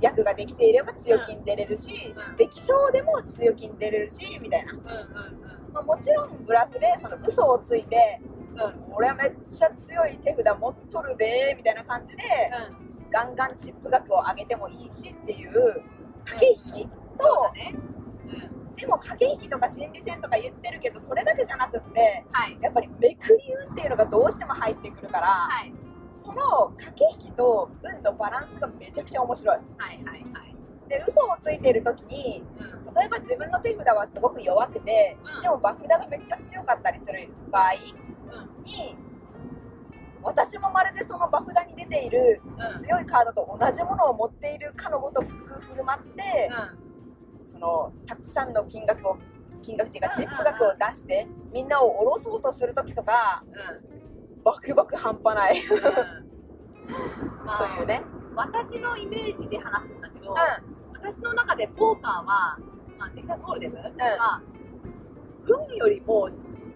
[0.01, 2.37] 役ができていれば強気に出れるし、うん。
[2.37, 5.73] できそうでも強気に出れるしみたいな、うんうんうん。
[5.73, 8.21] まあ、もちろんブラフでその嘘をついて
[8.57, 8.95] うん。
[8.95, 12.23] 俺はめっちゃ強い手札持っとるでみたいな感じで
[13.11, 15.53] ガンガンチップ額を上げてもいいしっていう
[16.25, 17.75] 駆け引きと、そうだね。
[18.51, 22.59] うんでも駆け引きとか心理戦とか言ってるけどそれだけじゃなくってはい。
[22.61, 25.73] やっぱりめくり運っていうのがどうしても入ってくるから、はい。
[26.13, 29.57] その駆け引きと運のバランスがめちゃくちゃ面白い。
[29.57, 30.57] はいはいはい。
[30.89, 32.95] で嘘をついている時にうん。
[32.95, 35.43] 例えば自分の手札はすごく弱くて、うん。
[35.43, 38.97] でもバフ札がめっちゃ強かったりする場合うんに
[40.23, 42.43] 私もまるでそのバフ札に出ている
[42.75, 42.83] うん。
[42.83, 46.51] 強いカードと同じものを持っているかのごとく振る舞って、
[47.47, 49.17] そのたくさんの金額を
[49.63, 50.29] 金額っていうかうんうんうん。
[50.29, 54.43] チップ額を出してみんなを下ろそうとする時とかうん。
[54.43, 55.63] バクバク半端ない。
[55.63, 55.83] とうん。
[57.45, 58.03] まあいうね。
[58.35, 60.35] 私のイメージで話すんだけどう
[60.93, 62.59] 私私の中でポーカーは、
[62.99, 64.43] まあ、テキサスホールデムは、
[65.47, 66.29] 運よりも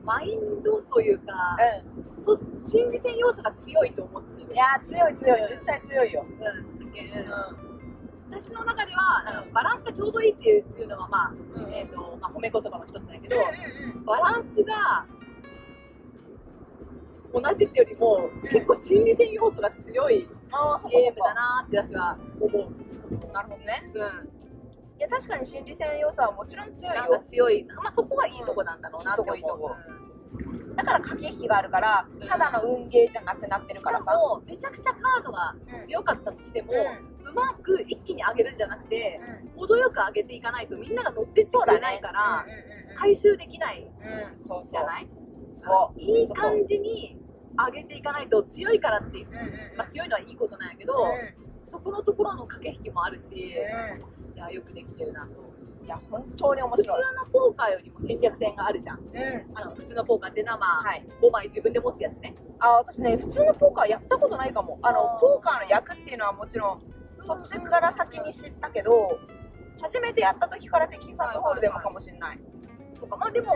[0.05, 1.57] マインドというか、
[2.19, 4.51] うそ心理戦要素が強いと思ってる。
[4.51, 5.41] んいやー強い強い。
[5.41, 5.49] うん。
[5.51, 6.25] 実際強いよ。
[6.29, 6.39] うん。
[6.39, 7.70] だけんう
[8.31, 11.73] 私の中では、あのバランスがちょうどいいっていうのは、まあうん。
[11.73, 15.07] えーとまあ、褒め言葉の一つだけど、んバランスが
[17.33, 18.43] 同じってよりも、ん。
[18.43, 20.29] 結構心理戦要素が強いゲー
[21.11, 23.33] ムだなって私は思う。
[23.33, 23.91] なるほどね。
[23.95, 24.05] うん、い
[25.01, 27.21] や確かに心理戦要素はもちろん強いよ。
[27.25, 29.37] 強い、まあ、そこがいいとこなんだろうなって思う。
[29.37, 29.75] いいとこ
[30.77, 32.29] だから駆け引きがあるからうん。
[32.29, 34.05] ただの運ゲーじゃなくなってしるからさ。
[34.05, 36.77] かもめちゃくちゃカードが強かったとしても、う
[37.35, 39.21] まく一気に上げるんじゃなくて
[39.55, 39.59] うん。
[39.61, 43.89] 程よく上げていかないとみんなが乗ってってくれないから、うんうんうん回収できない
[44.69, 45.09] じゃない？
[45.55, 47.17] そういい感じに
[47.57, 51.07] 上げていかないと強いからって、うんうんまあ、強いのはいいことなんやけど、う
[51.63, 53.39] そこのところの駆け引きもあるし、ん。
[53.39, 53.53] い
[54.35, 55.41] やよくできてるなと。
[55.41, 55.51] うん
[55.85, 58.99] いや本当に面普通白いのポーカーよりも戦略戦があるじゃん。
[58.99, 59.07] うん。
[59.55, 62.35] あの普通のポーカーっていうのはまあ、はい5枚自分で持つやつね。
[62.59, 64.79] あ私ね普通のポーカーやったことないかも。
[64.83, 66.83] あのポーカーの役っていうのはもちろん
[67.21, 69.19] そっちから先に知ったけど
[69.81, 72.41] 初めてやった時からテキサスホールデムかもしれない。
[72.99, 73.55] とかまあでも、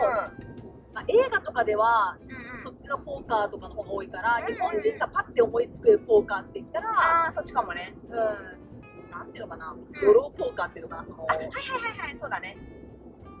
[0.93, 2.17] まあ、映画とかでは
[2.63, 7.95] そっちのポーカーとかの方が多いから、うん日本人がパッて思いつくポーカーって言ったら、ああそっちかもね。
[8.05, 12.57] うん、なんていうのかな、ドローポーカーっていうのかな、その、あはいはいはいはいそうだね。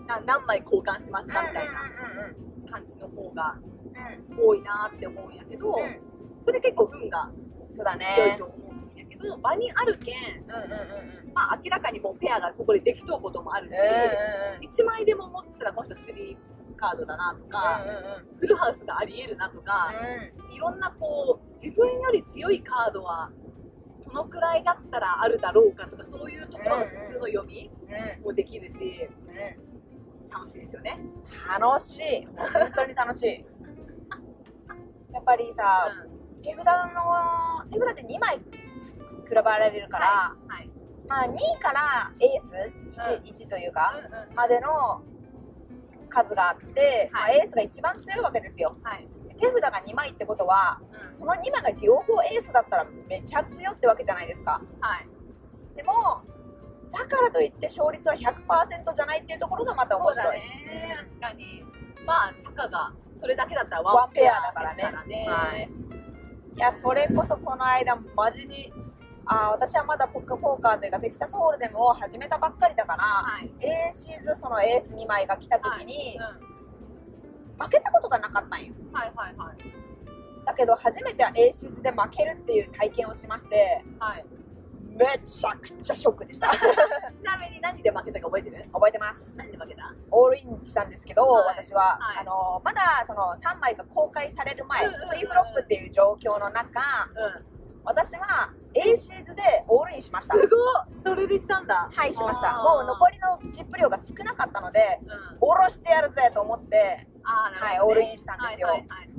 [0.07, 4.37] な何枚交換しますかみたいうんうんな感じの方がうん。
[4.37, 6.41] うん多いなって思うんやけど、うん。
[6.41, 7.31] それ結構運が
[7.71, 8.74] そうだ強いねと思う
[9.25, 11.33] んやけど、場にあるけん、うんうんうんうん。
[11.33, 16.37] まあ明らかにもうペアがそこでできとうこともあるし、うんうん1枚でも持ってたらこの人3
[16.77, 19.93] カードだなとか、うんフルハウスがあり得るなとか、
[20.51, 23.31] いろんなこう自分より強いカードは
[24.03, 27.69] このくらいだったらあるだろうかとかそういうところの普通の読み
[28.17, 28.23] うん。
[28.23, 29.75] もできるしうん。
[30.29, 30.99] 楽しいですよね。
[31.59, 32.25] 楽しい。
[32.35, 33.45] 本当に楽しい。
[35.13, 35.89] やっぱりさ、
[36.41, 38.39] 手札の手札って2枚
[38.93, 40.69] 比べられるから、はい。
[41.07, 45.01] まあ、2位からエース 1,、うん1というか、うんうんまでの
[46.09, 49.07] 数があって、まあ、はいエースが一番強いわけですよはい。
[49.37, 55.07] 手札が2枚ってことはうんその2枚が両方エースだったらめちゃ強ってわけじゃないですかはい。
[55.75, 55.93] でも
[56.91, 60.97] だからといって勝率は100%じゃないっていうところがまた面白いそうだね。
[61.05, 61.63] 確かに。
[62.05, 65.25] まあ、たかがそれだけだったらワンペアアだかねだかららね。
[65.27, 65.84] はい
[66.55, 68.71] いやそれこそこの間マジに
[69.25, 73.51] あー私はまだポッカポーカーというかテキサスホールデムを始めたばっかりだから、はい。
[73.59, 76.17] エーシーズそのエース2枚が来た時に、
[77.59, 78.93] う負けたことがなかったんよん。
[78.93, 79.57] はいはいはい。
[80.45, 84.25] だけど初めてエーシーズで負けるっていう体験をしましてはい。
[84.95, 86.49] めちゃくちゃショックでした。
[87.13, 88.69] ちなみに何で負けたか覚えてる？
[88.71, 89.35] 覚えてます。
[89.37, 89.93] 何で負けた？
[90.11, 91.57] オールインしたんですけど、はい。
[91.57, 92.17] 私は、はい。
[92.21, 96.81] あのまだその3枚が公開される前、うんうんうんプリフロップっていう状況の中
[97.15, 97.55] うん。
[97.83, 100.35] 私はエーシーズでオールインしました。
[100.35, 100.49] すごい
[101.03, 101.89] それでしたんだ。
[101.93, 102.53] はいしました。
[102.53, 105.37] もう残りのチップ量が少なかったのでうん。
[105.41, 108.69] おろしてやるぜと思ってはいオールインしたんですよ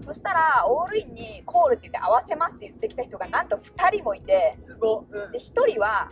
[0.01, 5.17] そしたらオールインにコールって言って合わせますって言ってきた人がなんと2人もいてすごい。
[5.19, 6.11] うんで1人は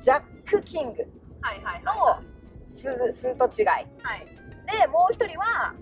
[0.00, 1.06] ジャック・キング
[1.40, 2.22] はいはいのは
[2.64, 3.66] ススーと違いい。
[3.66, 3.82] は
[4.16, 4.26] い。
[4.80, 5.74] でもう1人は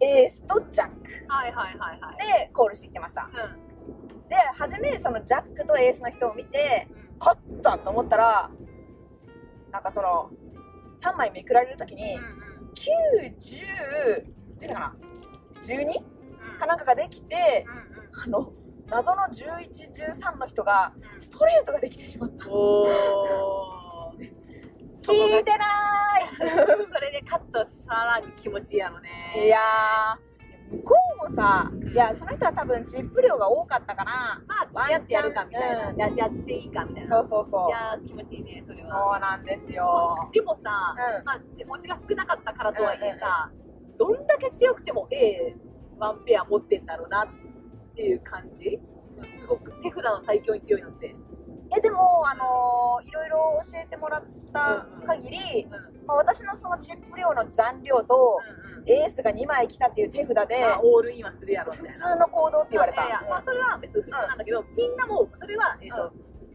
[0.00, 2.16] エースとジャックはいはいはいはい。
[2.16, 4.28] でコールしてきてましたうん。
[4.28, 8.50] で初めそのジャックとエースの人を見てうん勝ったと思ったら
[9.72, 10.30] なんかその
[11.00, 12.16] 3枚めくられる時に
[12.74, 14.94] 90出たかな
[15.62, 15.86] 12?
[16.58, 17.64] かなんかができて
[18.24, 18.52] あの
[18.86, 22.46] 謎の1113の人がストレートができてしまった。
[25.00, 25.64] 聞いてな
[26.36, 29.08] それで勝つとさらに気持ちいいやろね。
[29.36, 30.94] ーいいやー向こ
[31.26, 34.12] うもさいやその人は多分チップ量が多かったから
[34.46, 35.96] まあ付き合ってやるかみたいな、うん。
[35.96, 37.08] ややっていいかみたいな。
[37.08, 37.68] そうそうそう。
[37.68, 40.14] いやー気持ちいいねそれそはうなんですよ。
[40.32, 41.24] でもさ、うん。
[41.24, 43.50] まあ手持ちが少なかったからとはいえさ、
[43.98, 45.54] どんだけ強くても A
[45.98, 47.28] ワンペア持ってんだろうなっ
[47.94, 48.78] ていう感じ。
[49.40, 51.14] すごく手札の最強に強いのって。
[51.76, 62.06] えでもあのーいろいろ教えてもらった限り、うんうんまあ、私のそのチップ量の残量と、うんエースが2枚来たっていう手札で、まあ、オールインはするやろみ普たいな。
[62.14, 66.10] 通の行動って言われた、いやいやまあ、それは別に普通なんだけど、みんなもそれは、えーと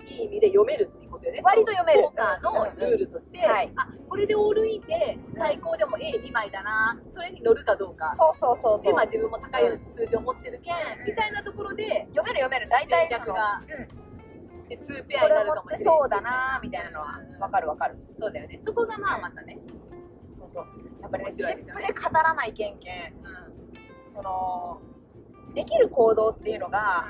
[0.06, 1.42] いい意味で読めるっていうことよね。
[1.44, 2.04] 割と読める。
[2.04, 3.72] ポーカーのルールとして、うんうんはい。
[3.76, 8.14] あこれでオールインで最高でも A2 枚だなそれに乗るかどうか。
[8.16, 8.84] そうそうそうそう。
[8.84, 12.70] で、まあ、自分も高い数字を持ってるけん、みたいなところで読める読める。
[12.70, 14.04] 大体戦略がうん。
[14.70, 15.92] で2ペアになるかもしれな。
[15.92, 17.98] いそうだなみたいなのは分わかるわかる。
[18.20, 18.60] そうだよね。
[18.64, 19.60] そこがまあまたね
[20.34, 20.66] そうそう。
[21.02, 23.14] やっぱりねチップで語らないけんけん。
[23.14, 23.44] うん。
[24.06, 24.82] その
[25.54, 27.08] できる行動っていうのが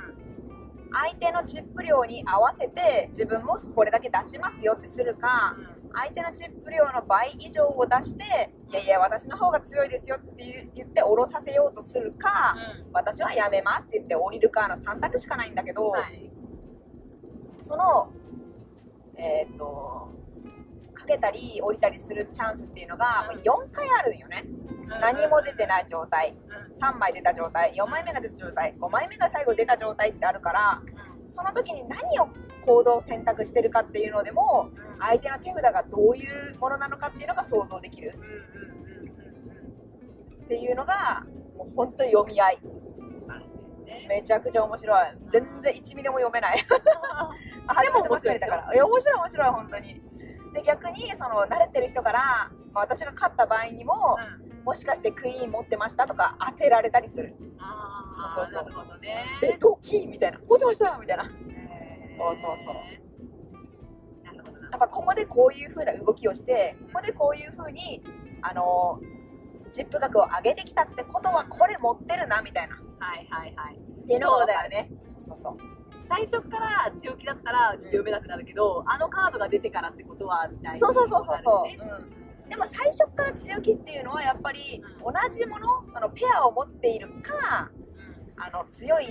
[0.94, 5.58] 相手のチップ量に合わせて自分もこれだけ出しますよってするか
[5.92, 12.56] 相手のチップ量の倍以上を出していやいや私の方が強いですよって言言って降ろさせようとするか
[12.92, 16.32] 私はやめますって言って降りるかの3択しかないんだけど、はい。
[17.60, 18.12] その
[19.16, 20.10] えっ、と
[20.94, 23.36] かけたり降りたりするチャンスっていうのがうん。
[23.38, 24.46] もう4回あるんよね、
[24.88, 26.36] 何も出てない状態。
[26.80, 27.74] 3枚出た状態。
[27.74, 28.76] 4枚目が出た状態。
[28.80, 30.82] 5枚目が最後出た状態ってあるから
[31.30, 32.30] その時に何を
[32.66, 34.70] 行動を選択してるかっていうのでも
[35.00, 38.18] 相手の手札がどういうものなのかっていうのが想像できる。
[40.44, 41.26] っていうのが
[41.58, 42.58] もう本当に読み合い。
[42.58, 44.06] 素晴らしいですね。
[44.10, 45.06] めちゃくちゃ面白い。
[45.30, 46.58] 全然1ミリも読めない。
[47.68, 48.74] あでも初めてばっかりだから。
[48.74, 50.02] いや面白い面白い本当に。
[50.54, 52.20] で逆にその慣れてる人から、
[52.74, 54.18] まあ、私が勝った場合にも、
[54.64, 57.36] もしかしてクイーン持ってましたとか当てられたりする。
[57.60, 58.84] あーそうそうそう。
[58.84, 59.26] なるほどね。
[59.42, 60.40] でドキみたいな。
[60.48, 61.24] 持ってましたみたいな。
[61.24, 61.34] そう
[62.42, 62.76] そうそう。
[64.72, 68.04] やっぱここでこういう風な動きをしてここでこういう風に
[68.42, 69.00] あの
[69.72, 72.76] チップ額を上げてきたってことはこれ持ってるなみたいな。
[72.76, 73.80] っはいはいはい。
[74.08, 74.90] ていうのがそうだよね。
[75.04, 75.58] そうそうそう。
[76.10, 81.78] 最初から強気だったらちょっと読めなくなるけど、あのカードが出てからってことはみたいなそうそうそうそうそう、ね。
[81.80, 82.23] うん、
[82.54, 87.68] でも最初から強気っていうのはやっぱり同じものそのペアを持っているか
[88.38, 89.08] あの強い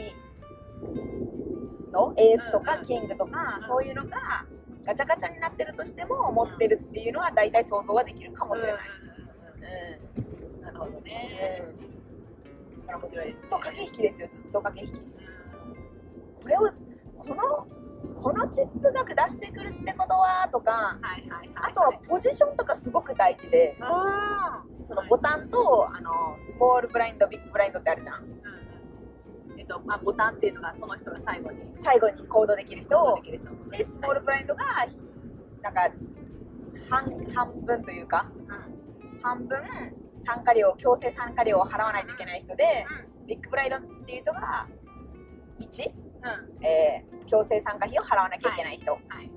[1.92, 3.66] のエースとかキングとかうん。
[3.66, 4.46] そういうのが
[4.87, 8.81] ガチャガチャになってるとしても持ってるっていうのは大体想像ができるかもしれない、
[10.57, 10.62] うん。
[10.62, 11.62] なるほどね、
[13.05, 15.07] ずっと駆け引きですよずっと駆け引き。
[16.40, 16.70] これを
[17.16, 17.66] この
[18.14, 28.24] このチップ額出してくるってことはとかはいはいはいあとはポジションとかすごく大事であそのボタンとあのスモールブラインドビッグブラインドってあるじゃん。
[28.24, 28.30] うん
[29.52, 29.60] うん。
[29.60, 31.72] えっとまあボタンっていうのがその人が最後に。
[31.74, 33.22] 最後に行動できる人
[33.70, 34.64] でスモールブラインドが
[35.62, 35.90] なんか
[36.90, 39.20] 半半分というかうん。
[39.22, 39.58] 半分
[40.16, 42.84] 参加料強制参加料を払わないといけない人で
[43.26, 44.68] ビッグブライドっていう人が
[45.58, 46.64] 1、うん。
[46.64, 48.92] えー強制参加費を払わなきゃいけない人。
[48.92, 49.30] っはい。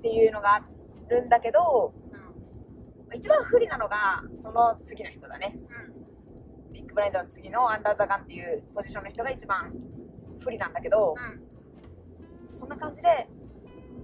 [0.00, 0.62] ていうのがあ
[1.08, 1.92] るんだけど
[3.10, 3.16] うん。
[3.16, 5.58] 一番不利なのがその次の人だね。
[6.68, 6.72] うん。
[6.72, 9.72] ビッグブラインドの次のアンダーザガンっていうポジションの人が一番
[10.38, 12.54] 不利なんだけどうん。
[12.54, 13.28] そんな感じで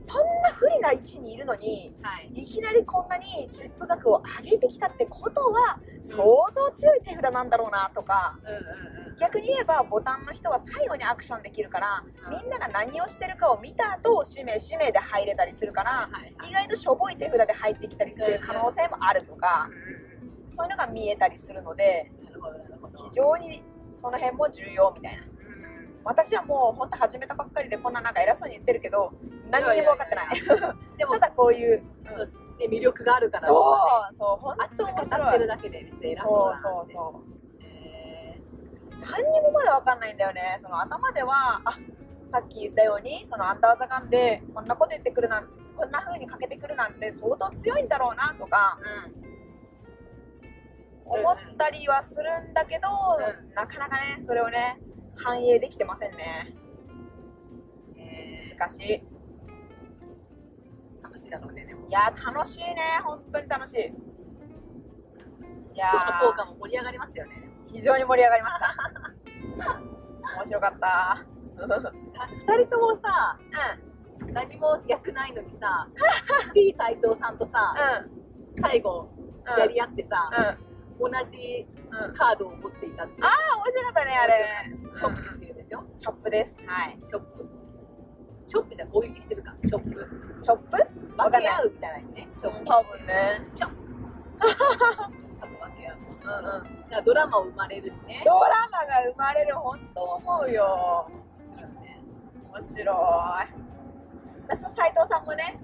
[0.00, 2.30] そんな不利な位置にいるのにはい。
[2.34, 6.22] いきなりこんなにチップ額を上げてきたってことは相
[6.54, 12.30] 当強い手札なんだろうなとかうん逆に言えばボタンの人は最後にアクションできるからうん。
[12.30, 16.08] みんなが何をしてるかを見た後指名指名で入れたりするから
[16.48, 20.12] 意外としょぼい手札で入ってきたりする可能性もあるとかうんう
[20.46, 22.12] んそういうのが見えたりするので
[23.10, 25.22] 非常にその辺も重要みたいな。
[25.22, 25.35] うん
[26.06, 29.12] 私はもう本当始めたばっかりでこんななんか偉そうに言ってるけど
[29.50, 30.28] 何にも分かってない。
[30.96, 32.18] でもただこういう、そう
[32.58, 33.76] ね魅力があるからそ
[34.12, 34.14] う。
[34.14, 37.22] そう本当面熱く語って白いるだけで別に偉そうそうそうそ
[37.60, 37.64] う。
[37.64, 38.40] へ
[39.00, 40.56] 何にもまだ分かんないんだよね。
[40.58, 41.76] その頭ではあ
[42.30, 49.26] さっき言ったようにそのアンダーザガンでこんなこと言ってくるなんこんな風にかけてくるなんて相当強いんだろうなとかーうん
[51.08, 54.80] 思ったりはするんだけど、うなかなかねそれをね
[55.16, 56.54] 反映できてませんね。
[57.96, 59.02] へ難しい。
[60.98, 61.88] ー楽しいだろうねでも。
[61.88, 62.76] いやー楽しいね。
[63.04, 63.80] 本当に楽しい。
[63.80, 67.42] いや今日の効ー果も盛り上がりましたよね。
[67.64, 68.74] 非常に盛り上がりました。
[70.36, 71.24] 面白かった。
[71.58, 71.68] う ん
[72.36, 73.38] 二人ともさ
[74.32, 75.88] 何も役ないのにさ
[76.52, 77.74] T 斎藤さんとさ
[78.54, 78.62] うん。
[78.62, 79.08] 最後
[79.46, 79.60] うん。
[79.60, 80.58] やり合ってさ
[81.00, 81.12] うん。
[81.12, 81.66] 同じ
[82.04, 82.12] うん。
[82.14, 83.26] カードを持っていたっていう。
[83.26, 84.34] あー面白かったねあれ。
[84.96, 85.84] チョップっていうんですよ。
[85.98, 86.58] チョップです。
[86.66, 86.98] はい。
[87.06, 87.48] チョップ。
[88.48, 89.54] チョップじゃ攻撃してるか？
[89.66, 90.08] チョップ。
[90.42, 90.76] チョップ？
[90.76, 91.42] わ分かんない。
[91.42, 92.28] け合うみたいな意味ね。
[92.38, 92.64] チョップ。
[92.64, 93.42] 多分ね。
[93.54, 93.76] チョップ。
[95.40, 95.96] 多分分け合う。
[95.98, 96.42] うんうん。
[96.42, 98.22] だからドラマ生まれるしね。
[98.24, 101.08] ドラマが生まれる本当思うよ。
[101.38, 102.00] 面白いね。
[102.52, 102.96] 面白い。
[104.48, 105.58] 私と斉藤さんもね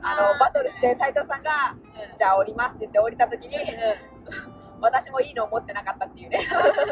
[0.00, 2.16] ああーのバトルして斉藤さんがうん。
[2.16, 3.58] じゃあ降りますって言って降りた時にう
[4.80, 6.40] 私もいいのを持ってなかったっていうね。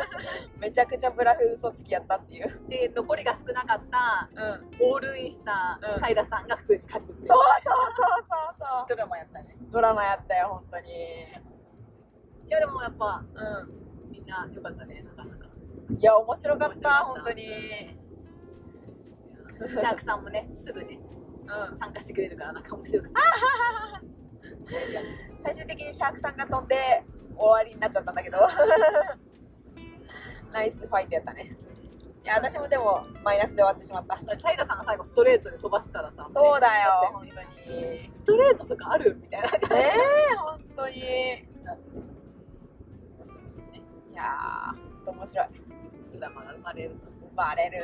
[0.59, 2.61] めちゃくちゃブラフ嘘つきやったっていう。
[2.61, 4.70] んで残りが少なかったうん。
[4.80, 6.03] オールインしたうん。
[6.03, 8.87] 平さんが普通に勝つっていうそうそうそうそうそう。
[8.89, 9.57] ドラマやったね。
[9.70, 10.91] ドラマやったよ本当に。
[12.47, 13.68] いやでもやっぱう
[14.09, 15.47] みんな良かったねなかなか。
[15.47, 16.91] んいや面白かったた。
[17.05, 17.43] 本当に。
[17.45, 20.99] シャークさんもねすぐね
[21.70, 21.76] うん。
[21.78, 23.14] 参加してくれるからなんか面白くて
[25.39, 27.05] 最終的にシャークさんが飛んで
[27.37, 28.39] 終わりになっちゃったんだけど。
[30.53, 31.51] ナイスファイトやったね。
[32.24, 34.16] いや私もでもマイナスで終わってしまった。
[34.16, 37.03] 平さんが最後ストレートで飛ばすからさそうだよ。
[37.03, 38.11] ね本当に。
[38.12, 39.16] ストレートとかある？
[39.20, 39.59] みたいなね
[40.32, 40.97] え本当に。
[40.99, 41.03] い
[44.14, 45.47] やー面白い。
[46.14, 47.07] ドラマが生まれると。
[47.28, 47.78] 生まれる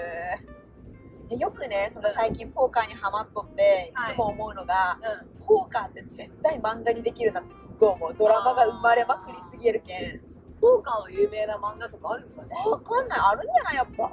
[1.33, 4.12] いやよくねその最近ポーカーにハマっとってはい。
[4.12, 5.47] いつも思うのが、うん。
[5.47, 8.14] ポーカーって絶対漫画にできるなってすっごい思う。
[8.18, 10.20] ドラマが生まれまくりすぎるけん。
[10.61, 12.55] ポーカーの有名な漫画とかあるんかね？
[12.66, 13.18] わかんない。
[13.18, 13.76] あるんじゃない？
[13.76, 13.95] やっぱ。
[13.95, 14.12] ちょっ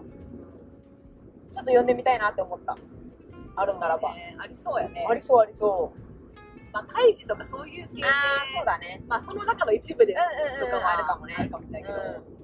[1.51, 2.77] と読んでみたいなって思った。
[3.55, 4.37] あるんならば、ね。
[4.39, 5.05] ありそうやね。
[5.09, 5.99] ありそうありそう。
[6.71, 8.07] まあカイジとかそういう系で。
[8.55, 9.03] そうだね。
[9.07, 10.23] まあその中の一部でうんう
[10.61, 11.35] んうんとかはあるかもね。
[11.37, 11.97] あるかもしれないけど、う
[12.35, 12.38] ん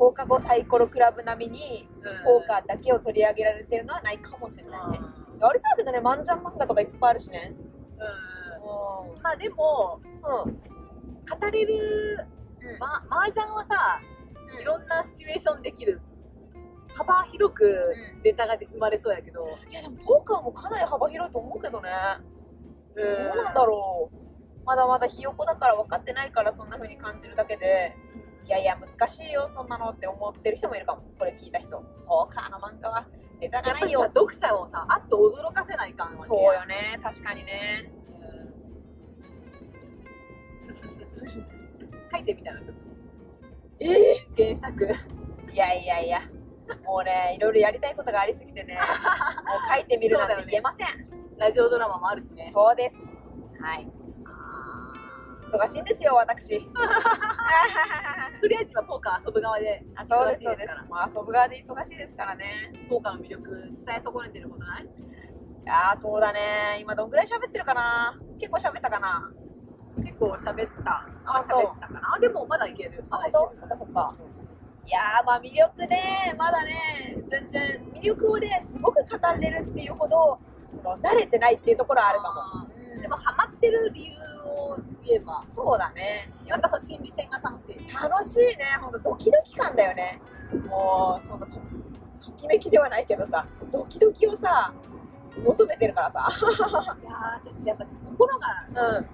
[0.00, 2.24] 放課後サイコロクラブ並みにうん。
[2.24, 4.98] ポーカーだけを取り上げられてるのはないかもしれないね、
[5.42, 7.52] あれそうだけどね漫才漫画とかいっぱいあるしね。
[7.52, 9.14] うん。
[9.14, 10.54] うまあでもんうん。
[10.54, 12.26] 語れる
[12.62, 12.78] うん。
[12.78, 14.00] ま麻雀はさ
[14.54, 14.60] うん。
[14.60, 16.00] いろんなシチュエーションできる。
[16.94, 18.22] 幅広くうん。
[18.22, 21.90] ネタが生まれそうやけど、いやでもポーカーもかなり幅広いと思うけどね。
[22.96, 24.16] うどうなんだろう。
[24.64, 27.96] まだまだひよこだから分かってないからそんな風に感じるだけで
[28.46, 31.02] いやいや難しいよそんなのって思ってる人もいるかも。
[31.18, 31.82] これ聞いた人。
[32.06, 33.06] ポーカーの漫画は。
[33.40, 36.08] ネタがないよさ読者をさあっと驚かせないか。
[36.10, 37.92] んわけそうよね確かにね。
[42.12, 42.90] 書いてみたらちょっと。
[43.80, 44.84] え原作。
[45.52, 46.20] いやいやいや。
[46.84, 48.74] もうねいろいろやりたいことがありすぎてね。
[48.76, 50.86] もう書いてみるなんて言えません。
[51.38, 52.50] ラジオドラマもあるしね。
[52.52, 53.16] そうです。
[53.60, 53.99] はい
[55.50, 56.60] 忙しいんですよ私。
[58.40, 60.74] とりあえず今ポーカー遊ぶ側であそうですそうです。
[60.88, 62.72] もう遊ぶ側で忙しいですからね。
[62.88, 64.84] ポーカーの魅力伝え損ねてることない？
[64.84, 64.86] い
[65.66, 66.78] やーそうだね。
[66.80, 68.18] 今どんぐらい喋ってるかな？
[68.38, 69.30] 結構喋ったかな？
[69.96, 70.92] 結構喋った。
[70.92, 72.18] ああ喋ったかな？
[72.20, 73.04] でもまだいける。
[73.10, 73.58] あ本当？
[73.58, 74.14] そっかそっか。
[74.86, 76.34] いやーまあ魅力ね。
[76.38, 76.72] まだね
[77.28, 80.38] 全然魅力をねすごく語れるっていうほど
[80.70, 83.02] その慣れてないっていうところはあるかも、うん。
[83.02, 84.12] でもハマってる理由
[84.44, 85.44] を言えば。
[85.48, 86.32] そうだね。
[86.44, 87.92] やっぱそう心理戦が楽しい。
[87.92, 88.64] 楽しいね。
[88.80, 90.20] ほんとドキドキ感だよね。
[90.68, 91.58] もうそのと
[92.24, 94.72] ときめきではないけどさドキドキをさ
[95.44, 96.28] 求めてるからさ。
[97.00, 98.46] いやー私やっぱちょっと心が
[98.96, 99.06] うん。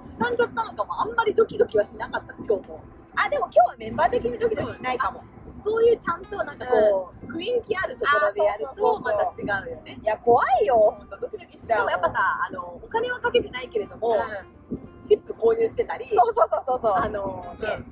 [0.00, 1.00] すさんじゃったのかも。
[1.00, 2.80] あんまりドキドキはしなかったし今日も。
[3.14, 5.22] あでも今日はメンバー的にドキドキしないかも。
[5.62, 9.96] そういうちゃんとなんかこう、雰囲気あるところでやるとそうまた違うよね。
[10.02, 10.98] いや怖いよ。
[11.08, 11.78] ドキドキしちゃう。
[11.78, 12.14] でもやっぱさ
[12.48, 14.16] あのお金はかけてないけれども、うん
[15.04, 16.92] チップ購入してたりそうそうそうそうそう。
[16.94, 17.84] あのね、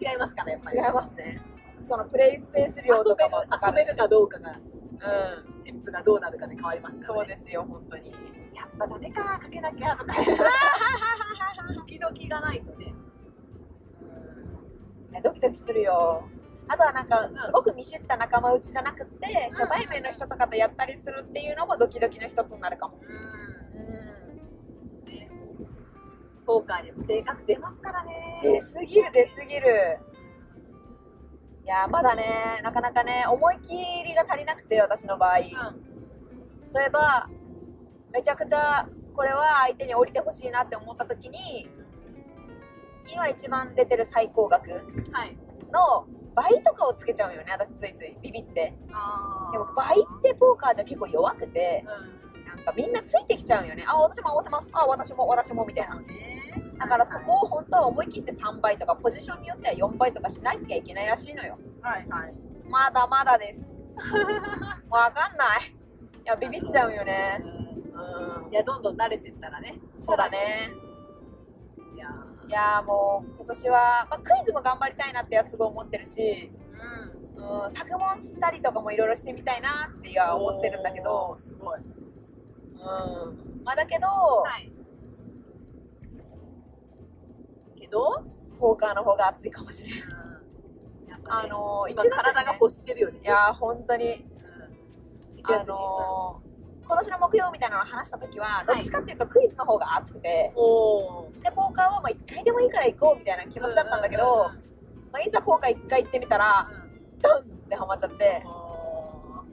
[0.00, 0.78] 違いますからやっぱり。
[0.78, 1.40] 違いますね。
[1.74, 3.86] そのプレイスペース量とかもかかるし。
[3.86, 5.60] 遊べるかどうかがうん。
[5.60, 8.10] チップがどうなるかで変わりますね、そうですよ本当に。
[8.54, 10.14] やっぱダメかかけなきゃとか。
[11.74, 12.94] ドキドキがないとね。
[15.10, 16.28] いやドキドキするよ。
[16.68, 22.98] あとはなんかすごく見知った仲間内じゃなくって初対面の人とかとやったりするっていうのもドキドキの一つになるかも。
[23.00, 23.08] うん。
[23.08, 23.86] うん。
[23.86, 24.17] ね
[26.48, 28.40] ポーカーにも性格出ますからね。
[28.42, 29.98] 出すぎる出すぎる。
[31.62, 32.24] いやまだね
[32.62, 35.40] なかなかね思い切りが足りなくて私の場合。
[35.40, 35.50] 例
[36.86, 37.28] えば
[38.10, 41.68] めちゃくちゃこれは相手に降りてほしいなって思った時に
[43.12, 44.68] 今一番出てる最高額
[45.70, 48.74] の倍とかをつけちゃうよね私ついついビビって。
[49.52, 52.27] でも倍ってポーカーじゃ結構弱くてうん
[52.58, 53.84] なんかみんなついてきちゃうんよね。
[53.86, 54.70] あ私も合わせます。
[54.72, 56.00] あ私も私もみたいな。
[56.78, 61.58] だからそこを本当は思い切って3倍とかポジションによっては4倍とかしないといけないらしいのよ。
[61.80, 62.34] はいはい。
[62.68, 63.88] まだまだです。
[64.90, 65.70] わかんない。
[65.70, 65.74] い
[66.24, 67.40] やビビっちゃうよね。
[67.42, 68.52] うん。
[68.52, 69.78] いやどんどん慣れてったらね。
[69.98, 70.70] そうだね。
[71.94, 72.06] いや
[72.48, 76.52] いやーもう今年は、まあ、クイズも頑張りたいなってすごい思ってるし、
[77.36, 77.64] うん。
[77.64, 81.34] うん、作文したりとかもいろいろしてみたいなっては思ってるんだけど。
[81.36, 81.80] すごい
[82.80, 84.70] うん、まあだけど、はい。
[87.76, 88.24] けど
[88.58, 90.00] ポーカーの方が熱いかもしれない
[91.08, 93.20] やっぱねあのー、今1月にね体が欲してるよね。
[93.22, 94.04] いやー本当に。
[94.06, 95.38] うん。
[95.40, 95.54] 1月に。
[95.56, 96.48] あのー
[96.88, 98.80] 今年の目標みたいなのを話した時はどはい。
[98.80, 101.42] っちかっていうとクイズの方が熱くて、おー。
[101.42, 108.42] でポーカーはまあ1回でもいいから行こうみたいな気持ちだったんだけど、うんうんまあ、いざポーカー1回行ってみたらうんドンってハマっちゃって。
[108.46, 109.44] お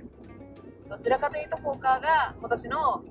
[0.89, 3.03] どちらかというとポーカーが今年の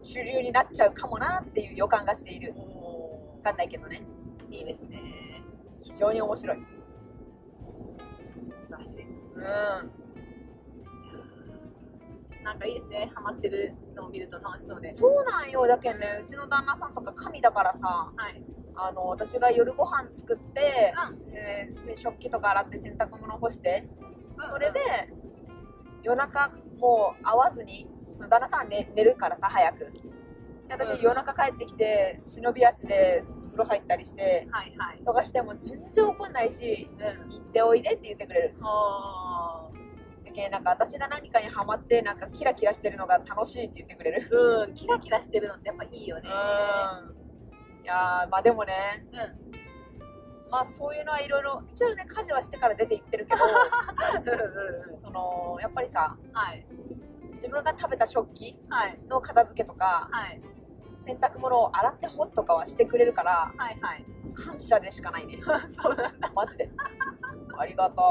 [0.00, 2.54] 主流になっちゃうかもなっていう予感がしている。
[2.54, 2.58] ー。
[2.58, 4.02] おわかんないけどね。
[4.50, 5.42] ーいいですね。
[5.80, 6.58] 非常に面白い。
[7.60, 7.98] 素
[8.66, 9.04] 晴らしい。
[9.04, 9.08] う
[9.40, 10.00] ん。
[12.42, 13.10] なんかいいですね。
[13.14, 14.92] ハマってるのを見ると楽しそうで。
[14.92, 15.66] そうなんよ。
[15.66, 18.42] だけんねうちの旦那さんとか神だからさはい。
[18.74, 23.90] あの私が夜ご飯作って、うえー食器とか洗って洗濯物干してん。
[24.48, 24.80] それで
[26.02, 27.86] 夜中もう会わずに
[28.20, 29.78] その旦那さんは寝寝るからさ早く。
[29.78, 29.90] で
[30.68, 31.00] 私うん。
[31.00, 35.02] 夜中帰ってきて忍び足で風呂入ったりしてはいはい。
[35.02, 37.30] とかしても全然怒んないしうん。
[37.30, 38.54] 行っておいでって言ってくれる。
[38.62, 39.68] あ
[40.24, 44.28] だけどなんか私が何かにハマってなんかキラキラしてるのが楽しいって言ってくれる。
[44.30, 46.28] ーうんキラキラしてるのってやっぱいいよね。
[46.28, 47.84] うん。
[47.84, 50.50] いやーまあでもねうん。
[50.50, 54.98] まあそういうのはいろいろ一応ね家事はしてから出て行ってるけどうんうん。
[54.98, 56.66] そのやっぱりさはい
[57.40, 58.98] 自分が食べた食器はい。
[59.08, 60.40] の片付けとかはい。
[60.98, 64.04] 洗濯物を洗って干すとかはしてくれるからはいはい。
[64.34, 65.38] 感謝でしかないね。
[65.66, 66.30] そうなんだ。
[66.34, 66.70] マジで。
[67.58, 68.04] ありがたい。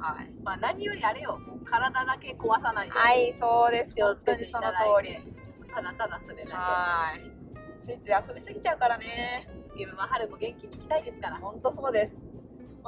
[0.00, 0.32] はい。
[0.42, 1.38] まあ何よりあれよ。
[1.64, 3.04] 体だけ壊さないように。
[3.04, 3.94] はいそうです。
[3.96, 5.18] 本当にその通り。
[5.72, 7.30] ただただそれだはい。
[7.80, 9.48] ついつい遊びすぎちゃうからね。
[9.76, 11.36] けゲームは春も元気に行きたいですから。
[11.36, 12.28] 本当そうです。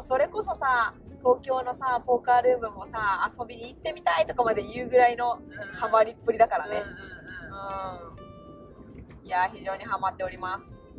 [0.01, 5.39] それこそさ東京のさポーカールームもさ遊びに行ってみたいとかまで言うぐらいの
[5.75, 6.83] ハマりっぷりだからね。
[9.23, 10.91] いや非常にハマっております。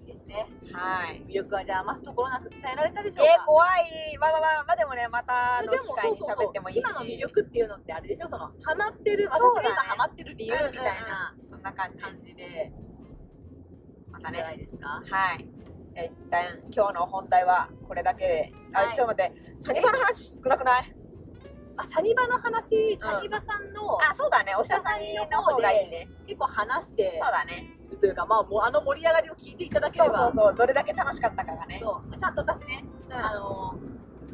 [0.00, 0.46] いいですね。
[0.72, 1.22] はい。
[1.28, 3.32] 魅力はじゃあ余すところなく伝えられたでしょうか？
[3.32, 4.16] えー、怖い。
[4.18, 6.80] まあまあまあまあでもねまたの機会に喋ってもいいし。
[6.80, 8.28] 今の魅力っていうのってあれでしょ？
[8.28, 12.02] そのハマってる私が今ハマってる理由みたいなそんな感じ。
[12.02, 12.72] 感じで。
[14.10, 14.88] またいいんじゃなねいですか？
[14.88, 15.48] はい
[15.94, 16.42] 一旦
[16.74, 18.52] 今日の本題はこれだけで。
[18.74, 18.94] あ、はい。
[18.94, 19.60] ちょっと待って。
[19.62, 20.94] サニバの話少なくない？
[21.76, 24.54] あサニバの話サニバさんのあそうだね。
[24.56, 26.08] おしゃさにの方がいいね。
[26.26, 27.70] 結構話してそうだね。
[27.90, 30.30] るというかまあもうあの盛り上がりを聞いていただければ。
[30.30, 31.78] そうそうどれだけ楽しかったかがね。
[31.82, 32.16] そう。
[32.16, 33.14] ちゃんと私ねうん。
[33.14, 33.74] あの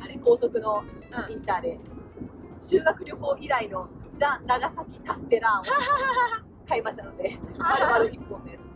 [0.00, 1.32] あれ高速のうん。
[1.32, 1.78] インターで
[2.58, 5.64] 修学旅行以来のザ・長崎カステラーンを
[6.68, 8.67] 買いましたので 丸々1本のやつ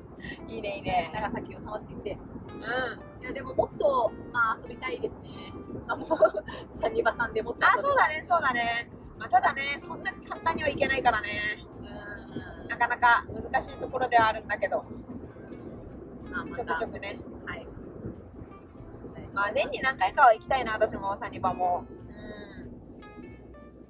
[0.48, 1.10] いいねいいね。
[1.12, 2.12] 長崎を楽しんで。
[2.12, 3.22] うん。
[3.22, 5.52] いやでももっとまあ遊びたいですね。
[5.88, 6.08] あもう
[6.78, 11.28] サニバさんでもっとあそうだねそうだね、まあ、ただねそんな簡単にはいけないからね。
[11.80, 12.68] うん。
[12.68, 14.84] なかなか難しいところではあるんだけど。
[16.30, 17.18] まあまちょくたちょくね。
[17.46, 17.66] はい。
[19.34, 21.84] まあ年に何回かは行きたいな私もサニバも。
[21.88, 21.92] う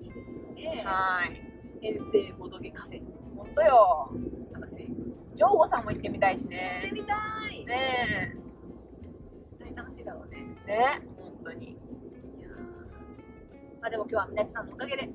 [0.02, 0.82] いいですよね。
[0.82, 1.40] んはい。
[1.82, 3.02] 遠征ボドゲカフェ。
[3.36, 4.10] ほんとよ。
[4.52, 4.86] 楽しい。
[4.86, 4.94] 行
[5.34, 7.14] ジョーゴさんも行ってみたいしってねみた
[7.50, 7.64] い。
[7.64, 8.36] ね
[9.58, 10.46] 絶対楽しいだろうね。
[10.66, 11.00] えね。
[11.18, 11.64] 本当に。
[11.66, 11.68] い
[12.40, 12.50] やー。
[13.80, 15.08] まあでも今日はみなちさんのおかげで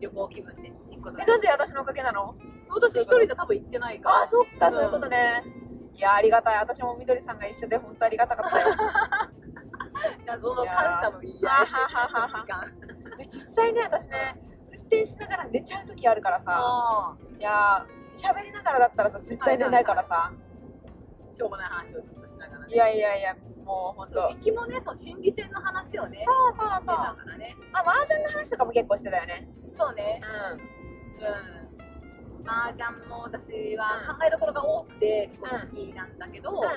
[0.00, 2.34] 旅行気分で行くことがえなんで私のおかげなの？
[2.70, 4.16] 私一人じゃ多分行ってないから。
[4.22, 4.74] あそっかうん。
[4.74, 5.44] そういうことね。
[5.94, 6.58] いやありがたい。
[6.58, 8.68] 私もみどりさんが一緒で本当ありがたかったよ。
[10.24, 11.66] 謎の感謝の言い合い
[12.30, 12.64] 時間。
[13.18, 14.40] で実際ね私ね
[14.72, 16.44] 運転しながら寝ちゃう時あるからさ。
[16.56, 22.74] あいやー喋りながらだったらさ絶対寝ないからさ、ーしょうもない話をずっとしながらね。
[22.74, 26.78] いやいやいやもう本当行きもねそう心理戦の話をねそうそうそう。
[26.78, 27.56] してたからね。
[27.72, 29.48] あ麻雀の話とかも結構してたよね。
[29.76, 30.20] そうね。
[31.20, 32.48] ううん。
[32.48, 33.86] 麻雀も私は
[34.18, 36.54] 考えどころが多くて結構好きなんだけど、ん。
[36.56, 36.70] うんうん。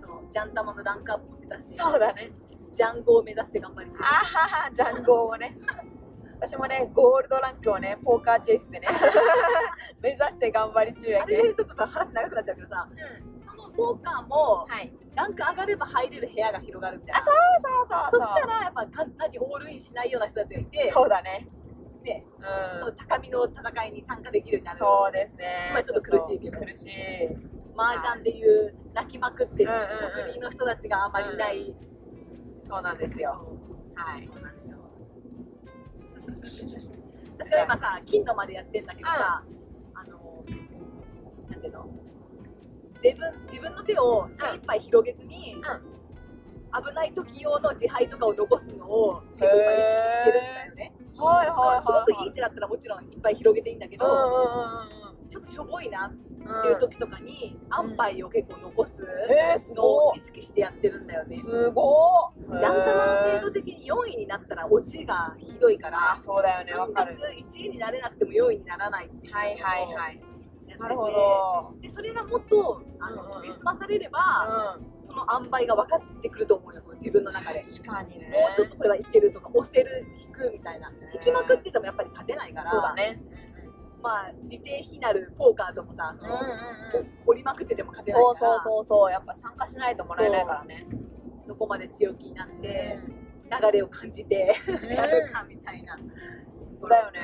[0.00, 2.30] そのジャン玉のランクアップを目指してそうだね。
[2.74, 4.02] ジャンゴを目指して頑張り中。
[4.02, 5.56] あははジャンゴをね
[6.38, 8.88] 私もねゴールドランクをねポーカーチェイスでね
[10.00, 13.46] 目指して頑張り中やあけれでちょっと話長くなっちゃうけどさうん。
[13.48, 14.92] そのポーカーもはい。
[15.14, 17.34] ランク上がれば入れる部屋が広がるみたいなあそう
[17.88, 21.48] そうそうそしたらやっぱ簡単にオールインしないような人たちがいてそうだね。
[22.02, 22.80] ね、うん。
[22.80, 24.78] そう高みの戦いに参加できるようになる。
[24.78, 25.68] そうですね。
[25.70, 26.60] 今ちょっと苦しいけど。
[26.60, 27.36] 苦しい。
[27.76, 29.98] 麻雀でいう泣きまくってるうんうんうん。
[29.98, 31.74] 職人の人たちがあんまりいない、
[32.62, 33.44] そうなんですよ。
[33.94, 34.26] はい。
[34.26, 34.76] そうなんですよ
[37.38, 39.42] 私は今さ金のまでやってんだけどさ、
[39.94, 40.44] あの
[41.48, 41.86] なんていうの？
[43.02, 45.56] 自分自分の手を手一杯広げずに、
[46.72, 54.22] 危ない時用の自敗とかを残すのを結構今意識してるんだよね、はいはいはいすごくいい手だったらもちろんいっぱい広げていいんだけど、うんうんう
[55.12, 56.12] んちょっとしょぼいなっ
[56.46, 66.72] うんていう時とかに、安牌を結構残すのを意識してやってるんだよね、すごいジャン玉の精度的に4位になったらオチがひどいからあそうだよね。
[66.74, 67.16] わかる。
[67.16, 70.20] 1位になれなくても4位にならないっていうのをはいはいはい。
[70.78, 71.80] なるほど。
[71.80, 73.32] でそれがもっとあの、うんうん。
[73.42, 75.04] 研ぎ澄まされれば、うん。
[75.04, 77.60] その塩梅が分かってくると思うよその自分の中で。
[77.60, 78.28] 確かにね。
[78.28, 80.90] もうちょっとこれはいけるとか押せる引くみたいな。
[80.90, 82.70] ね引きまくっててもやっぱり勝てないから。
[82.70, 83.20] そうだね
[84.02, 87.08] まあ似て非なるポーカーともさその、うんうんうん。
[87.26, 88.36] 折りまくってても勝てないから。
[88.38, 89.10] そうそうそうそう。
[89.10, 90.86] やっぱ参加しないともらえないからね。
[91.46, 92.98] どこまで強気になって、
[93.44, 94.48] 流れを感じてん。
[94.94, 95.98] やるかみたいな。
[96.78, 97.20] そうだよね。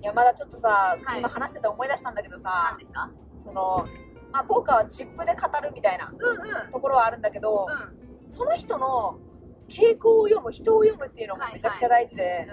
[0.00, 0.04] い。
[0.04, 1.20] やまだちょっとさ、はい。
[1.20, 3.10] 今話してて思い出したんだけどさ何ですか？
[3.34, 3.86] その
[4.32, 6.12] まあポーカーはチップで語るみたいな。
[6.70, 8.28] ところはあるんだけど、うん。
[8.28, 9.18] その人の
[9.68, 12.48] 傾向を読む人を読むっていうのもめちゃくちゃ大事で、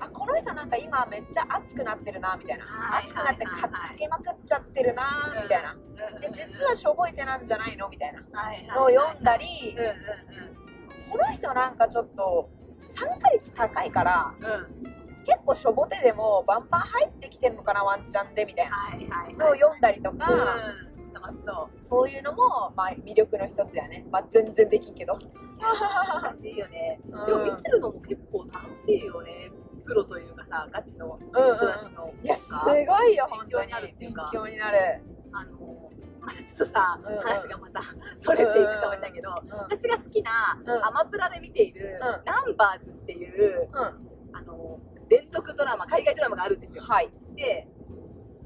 [0.00, 8.40] あこの人なんか今めっちゃ熱くなってるなみたいな、はい熱くなってかかけまくっちゃってるなみたいな、うんで実はしょぼいてなんじゃないのみたいな。
[8.40, 9.46] はいのを読んだり、
[11.10, 12.48] この人なんかちょっと
[12.86, 14.34] 参加率高いから
[15.24, 18.76] 結構しょぼてでもバンバン入ってきてるのかなワンチャンでみたいな。
[19.36, 21.12] のを読んだりとか、うん。
[21.12, 21.80] 楽しそう。
[21.80, 25.18] そういうのも、まあ、魅力の一つやね、まあ、全然できんけど。
[26.22, 27.00] 楽しいよね。
[27.10, 29.50] うんでも見てるのも結構楽しいよね
[29.88, 32.12] プロというかさガチのうんうん人たちの。
[32.22, 32.74] いやすかご
[33.04, 34.22] いよ本当に勉強になるっていうか。
[34.30, 34.78] 勉強になる、
[35.32, 37.20] あのまたちょっとさうんうん。
[37.20, 37.80] 話がまた
[38.20, 40.30] それていくかもしれないけどうん私が好きな
[40.62, 40.84] うん。
[40.84, 42.24] アマプラで見ているうん。
[42.26, 44.36] ナンバーズっていううん。
[44.36, 44.78] あの
[45.08, 46.82] 連続ドラマ海外ドラマがあるんですよ。
[46.82, 47.66] はい、で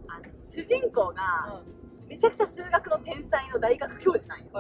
[0.06, 1.22] あの主人公うが
[1.60, 1.66] ん。
[2.08, 4.50] めちゃくちゃ数学の天才の大学教授なんよ。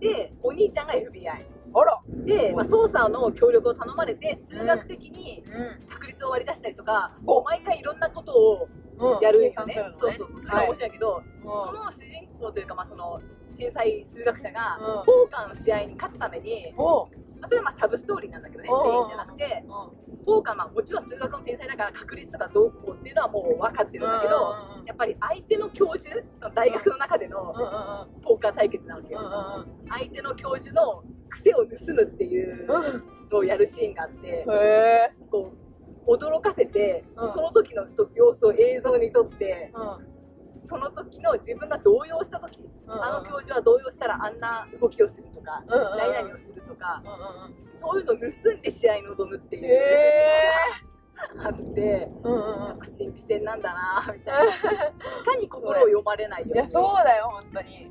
[0.00, 2.00] でお兄ちゃんが FBI あら。
[2.24, 8.68] で、まあ、捜査の協力を頼まれて数学的にう確率を割り出したりとか、こう毎回いろんなことを
[9.20, 9.50] やるんよね。
[9.50, 9.96] 計算するのね。
[9.98, 10.28] そうそう。
[10.30, 13.20] そうそれが面白いけど、はいその主人公というか、まあ、その
[13.56, 15.04] 天才数学者が、うん。
[15.04, 16.72] ポーカーの試合に勝つために、
[17.42, 19.64] まあ、それはまあサブストーリーなんだけどねうんメインじゃなくて。
[20.24, 24.54] ポーカーまあもちろん数学の天才だから確率とかどうこうっていうのはもう分かってるんだけど、
[24.86, 26.14] やっぱり相手の教授
[26.54, 27.52] 大学の中での
[28.22, 29.20] ポーカー対決なわけよ、
[29.90, 32.66] 相手の教授の癖を盗むっていう
[33.32, 34.46] のをやるシーンがあって、
[35.28, 35.52] こ
[36.06, 37.32] う驚かせて、うん。
[37.32, 40.11] その時のと様子を映像に撮ってうん
[40.64, 45.98] その時の自分が動揺した時、うんうんあの教授は動揺したらあんな動きをするとか、うんうんうん。
[45.98, 47.12] 何々をするとか、うん
[47.46, 49.62] うんそういうのを盗んで試合に臨むっていう
[51.36, 54.52] のがあって、うんうんやっぱ心理戦なんだなみたいな。
[54.52, 54.56] い
[55.24, 56.54] かに心を読まれないように。
[56.54, 57.90] いやそうだよ本当に。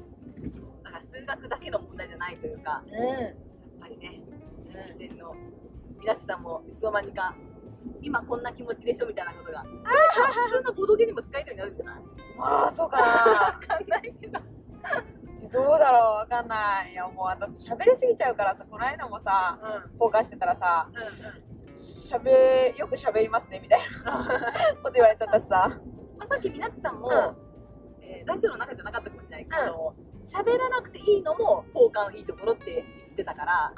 [0.54, 3.34] そうだから数学だけの問題じゃないというかうやっ
[3.80, 4.22] ぱりね
[4.56, 5.36] 心理戦の
[6.00, 7.36] 皆さんもいつの間にか
[8.02, 9.64] 今こんな気持ちでしょみたいなことが。
[9.64, 9.70] 普
[10.58, 12.00] 通のボードゲにも使えるようになるんじゃない？
[12.00, 13.04] んまあそうかな。
[13.46, 14.40] わかんないけど。
[15.52, 16.92] どうだろうわかんない。
[16.94, 19.60] いやもう私喋りすぎちゃうからさこの間もさ
[19.92, 19.98] うん。
[19.98, 21.74] ポーカーしてたらさうんうん。
[21.74, 24.12] しゃべよく喋りますねみたいな。
[24.82, 25.70] こと言われちゃったしさ。
[26.18, 27.16] まあ、さっきみなっちさんも、うん。
[28.04, 33.74] えーラジオの中じゃなかったかもしれないけど喋、らなくていいのもポーカーのいいところって言ってたから、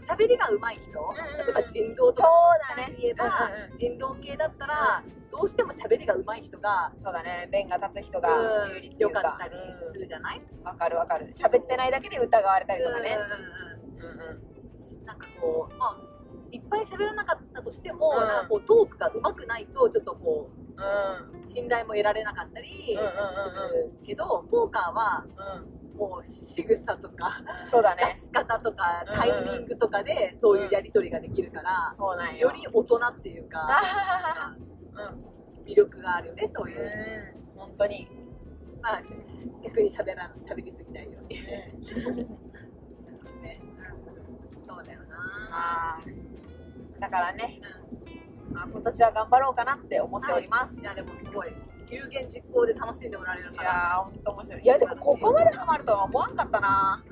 [0.00, 1.14] 喋りが上手い人、
[1.44, 2.30] 例えば人狼とか
[2.76, 7.48] で言えば、人狼系だったら、どうしても喋りが上手い人が、そうだね。
[7.52, 8.98] 弁が立つ人がうん有利いうか。
[9.00, 9.54] よかったり
[9.92, 10.64] するじゃない、うん。
[10.64, 11.28] わかるわかる。
[11.28, 13.16] 喋ってないだけで疑われたりとかね。
[15.04, 15.96] なんかこう、まあ、
[16.50, 18.26] いっぱい喋らなかったとしても、うん。
[18.26, 20.59] なんかこうトークが上手くないとちょっとこうんう
[21.42, 25.24] 信頼も得られなかったりするけど、ポーカーは
[25.56, 25.80] うん。
[26.00, 27.30] もう仕草とか
[27.70, 28.04] そうだね。
[28.14, 32.48] 出し方とかうんタイミングとかでそういうやり取りができるから、そうなんよ。
[32.48, 34.54] より大人っていうかあ
[34.94, 35.66] うん。
[35.70, 36.80] 魅力があるよねそういう、
[37.54, 37.58] うん。
[37.58, 38.08] 本当に。
[38.80, 39.00] まあ、
[39.62, 41.74] 逆に喋ら喋りすぎないように、ね。
[41.76, 41.84] うん。
[44.66, 46.00] そうだよな、
[46.98, 47.60] だからね、
[48.06, 48.19] う
[48.52, 50.84] まあ、今年は頑張ろうかなって思っております、ん、い。
[50.84, 51.52] やでもすごい。
[51.88, 53.70] 有言実行で楽しんでおられるいから。
[53.70, 54.62] やーほんと面白い。
[54.62, 57.04] いやでもここまでハマるとは思わんかったな。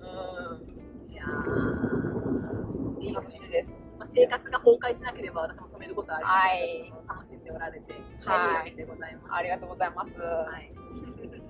[0.00, 0.66] うん。
[1.08, 3.00] ういやー。
[3.00, 3.96] いい楽しいです。
[3.98, 6.38] まあ、生活が崩壊しなければ私も止めることはありませ
[6.78, 7.08] んはい。
[7.08, 8.02] 楽しんでおられてはい。
[8.24, 9.34] 何よりでございます。
[9.34, 10.24] ありがとうございます、は
[10.58, 10.72] い。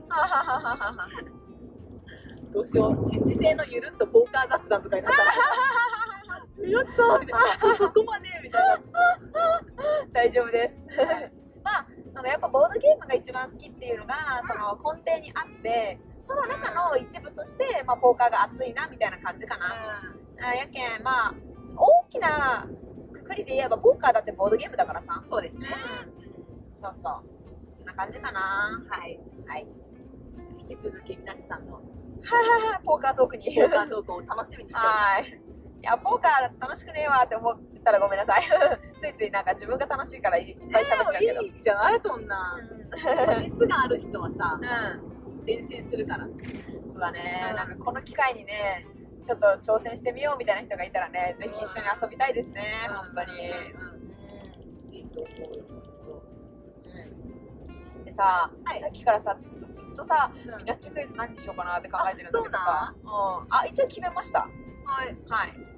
[0.08, 1.08] ははははは
[2.52, 3.08] どうしよう。
[3.08, 5.24] 実地亭のゆるっとポーカー雑談とかになったら
[6.68, 8.78] やったみたいなそこまでみたいな。
[10.12, 10.84] 大丈夫です。
[11.64, 14.14] まあそのやっぱボードゲームが一番好きっていうのが
[14.46, 19.66] その根底にあってその中の一部として、まあ、ポーカーが熱いなみたいな感じかな、
[20.42, 21.34] あやけんまあ
[21.76, 22.66] 大きな
[23.12, 25.22] くくりで言えばポーカーだってボードゲームだからさ。
[25.26, 25.68] そうですね、
[26.80, 27.02] そうそう。
[27.78, 28.82] こんな感じかな。
[28.88, 29.20] はい。
[29.46, 29.66] はい。
[30.58, 31.80] 引き続きみなちさんの。
[32.84, 33.44] ポーカートークに。
[33.44, 35.32] ポーカートークを楽しみにしております。
[35.32, 35.39] は
[35.82, 38.42] やポーカー楽しくねえわって思ったらごめんなさい。
[39.00, 42.58] ついついなんか自分が楽しいからいっぱい喋っちゃうけど、いいじゃないそんな。
[43.40, 44.64] 熱がある人はさう
[45.02, 45.44] ん。
[45.44, 46.26] 伝染するから。
[46.86, 47.56] そうだね、うん。
[47.56, 48.86] なんかこの機会にね
[49.22, 54.94] ちょっと挑戦してみようみたいな人がいたらねぜひ一緒に遊びたいですね、本当に、うん。
[54.94, 56.22] いいと思うよ
[57.96, 58.04] うん。
[58.04, 58.80] でさ、はい。
[58.80, 60.58] さっきからさずっとずっとさうん。
[60.58, 63.08] ミナッチクイズ何にしようかなって考えてるんだけどあさうん、
[63.48, 64.40] あ一応決めました。
[64.84, 65.16] はい。
[65.28, 65.52] はい。
[65.52, 65.69] 決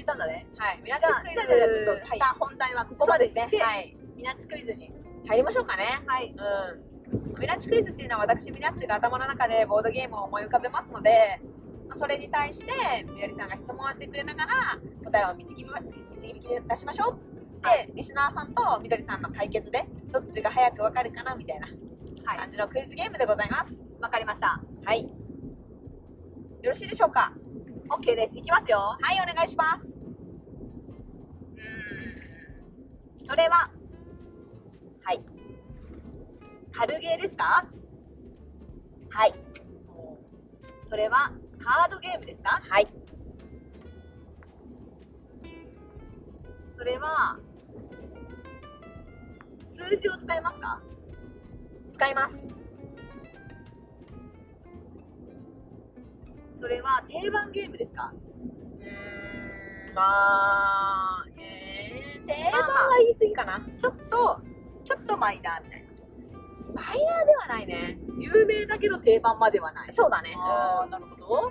[0.00, 0.46] めたんだね。
[0.56, 0.80] はい。
[0.82, 1.46] ミナッじゃあチクイズ。
[1.46, 2.00] じゃあじゃあちょっとはい。
[2.16, 3.62] 一旦本題はここまでにしてね。
[3.62, 3.96] はい。
[4.16, 4.92] ミナッチクイズに
[5.26, 5.84] 入りましょうかね。
[6.06, 6.34] はい。
[6.34, 7.38] うん。
[7.40, 11.40] ミナッチクイズっていうのは私ミナッチが頭の中でボードゲームを思い浮かべますので
[11.88, 12.70] まあそれに対して
[13.12, 15.80] みどりさんが質問をしてくれながら答えを導きま
[16.14, 17.18] 導き出しましょう。
[17.62, 21.68] で、リスナーさんとみどりさんの対決でどっちが早くわかるかなみたいな
[22.24, 22.38] はい。
[22.38, 23.82] 感じのクイズゲームでございます。
[24.00, 24.60] わかりました。
[24.84, 25.02] はい。
[25.02, 25.08] よ
[26.64, 27.32] ろしいでしょうか？
[27.90, 28.38] OK です。
[28.38, 28.78] いきますよ。
[28.78, 29.88] はいお願いします。
[33.18, 33.26] うん。
[33.26, 33.68] それは
[35.02, 35.20] はい。
[36.72, 37.66] 軽ゲーですか？
[39.10, 39.34] はい。
[40.88, 42.60] それはカードゲームですか？
[42.62, 42.86] はい。
[46.76, 47.38] それは
[49.66, 50.80] 数字を使いますか？
[51.90, 52.54] 使います
[56.60, 58.12] それは定番ゲームですか？
[58.12, 58.20] うー
[59.92, 63.66] んまあえー、定番は言い過ぎかな。
[63.78, 64.42] ちょっと
[64.84, 65.88] ちょっとマイナーみたいな。
[66.74, 67.98] マイナーではないね。
[68.18, 69.92] 有名だけど定番まではない。
[69.92, 70.34] そうだね。
[70.36, 71.50] あーなるほど。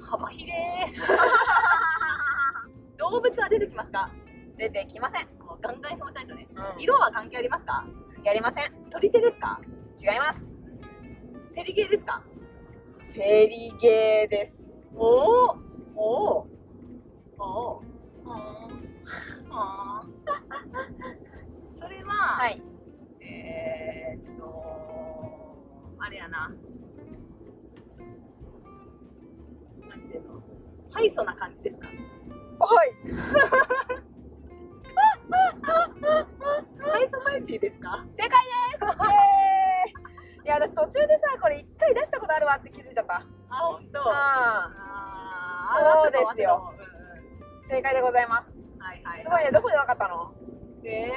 [0.00, 0.52] 幅広い。
[2.98, 4.12] 動物は出てきますか？
[4.56, 6.46] 出てきません、もうガンガンそうしないとね。
[6.54, 7.84] うん、色は関係ありますか？
[8.22, 8.72] やりません。
[8.90, 9.60] 取り手ですか？
[10.00, 10.56] 違います。
[11.54, 12.22] 競りゲーですか？
[12.94, 14.92] セリゲーです。
[14.94, 15.56] おお
[15.96, 16.46] お
[17.38, 17.82] おおお
[21.72, 22.62] それは、はい
[23.20, 24.44] えー、っと
[25.98, 26.50] あれやな
[29.88, 30.42] なんていうの
[30.92, 32.92] ハイソな感じですかはい
[36.78, 38.36] ハイソサイティですか正解で
[38.78, 40.11] すイエーイ
[40.44, 43.14] いや私途中でさこれ一回出したことあるわって気づいちゃった。
[43.16, 43.22] あ
[43.54, 44.70] 本当あ
[45.64, 46.74] あそうですよ。
[46.78, 46.92] うん
[47.68, 48.58] 正解でございます。
[48.78, 50.34] はいはいすごいねどこでわかったの？
[50.84, 51.14] えー、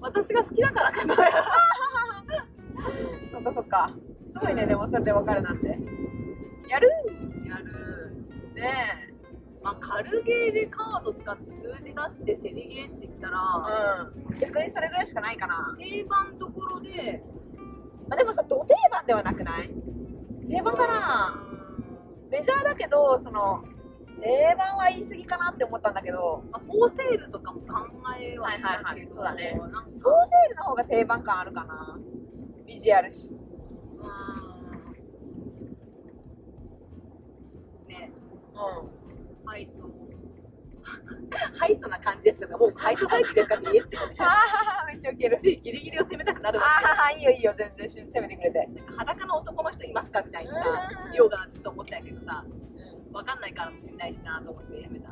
[0.00, 1.14] 私が好きだからかな。
[3.32, 3.90] そっかそっか。
[4.30, 5.66] すごいねでもそれでわかるなんて。
[6.68, 6.88] やる？
[7.48, 8.14] やる。
[8.54, 9.14] ねえ。
[9.62, 13.40] まあ軽ゲーでカード使って数字出して競りゲーって言ったら、
[14.28, 14.38] うん。
[14.38, 15.74] 逆にそれぐらいしかないかな。
[15.78, 17.24] 定番どころで
[18.08, 19.70] まあ、でもさ、ど定番ではなくない？
[20.48, 21.44] 定番かな。
[22.30, 23.62] メジャーだけど、その、
[24.20, 27.66] 定番は言い過ぎかなって思ったんだけど、まあ、ホーセールとかも考
[28.20, 29.06] えははいはいはい。
[29.08, 29.52] そうだね。
[29.52, 30.02] なんかソーセー
[30.50, 31.96] ルの方が定番感あるかな。
[32.66, 33.30] ビジュアルし。
[33.30, 33.38] うん。
[37.88, 38.10] ね。
[38.54, 38.58] う
[39.46, 39.48] ん。
[39.48, 39.84] ハイソ
[41.58, 44.30] ハイソな感じですからもうハイソサイズですかって言えってあは
[44.80, 45.38] はめっちゃウケる。
[45.42, 48.66] ギリギリを攻めたくなるあわけははいいよいいよ、全然攻めてくれて。
[48.66, 52.44] なんか裸の男の人いますかみたいなってちょっと思ったんやけどさ
[53.12, 55.08] わかんないからもしんないしなと思ってやめた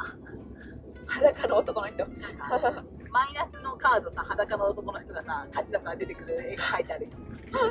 [1.06, 2.06] 裸の男の人。
[2.06, 7.08] マイナスのカードさ裸の男の人がさ勝ちだから出てくる絵が描いてある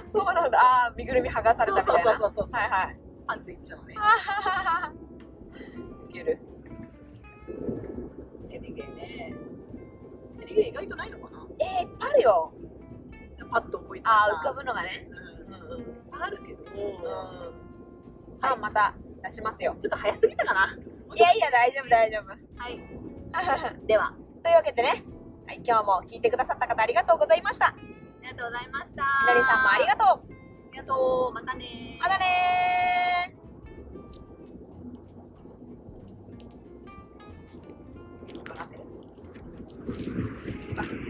[0.05, 0.57] そうなんだ。
[0.59, 2.11] ああ、身ぐるみ剥がされたみたいな。
[2.13, 2.97] そうそうそうそうはいはい。
[3.27, 4.93] パンツ一丁のねあははは
[6.07, 6.39] ウケる。
[8.59, 9.33] セリゲーね
[10.39, 11.47] セリゲー意外とないのかな？
[11.59, 12.53] えー、いっぱいあるよ。
[13.51, 15.07] パッと思いついたああ、浮かぶのがね。
[15.47, 15.81] うんうんうん。
[15.81, 18.39] いっぱいあるけど、うん。
[18.39, 19.75] まあ、また出しますよ。
[19.79, 20.77] ちょっと早すぎたかな？
[21.15, 22.29] いやいや、大丈夫、大丈夫。
[22.57, 22.79] はい
[23.85, 25.03] ではというわけでね、
[25.45, 27.67] はい、今日も聞いてくださった方ありがとうございました。
[27.67, 27.75] あ
[28.21, 30.07] りがとうございましたみどりさんもありがとう。
[30.07, 33.44] ありがとうまたねまたねー。
[40.77, 41.04] Ah.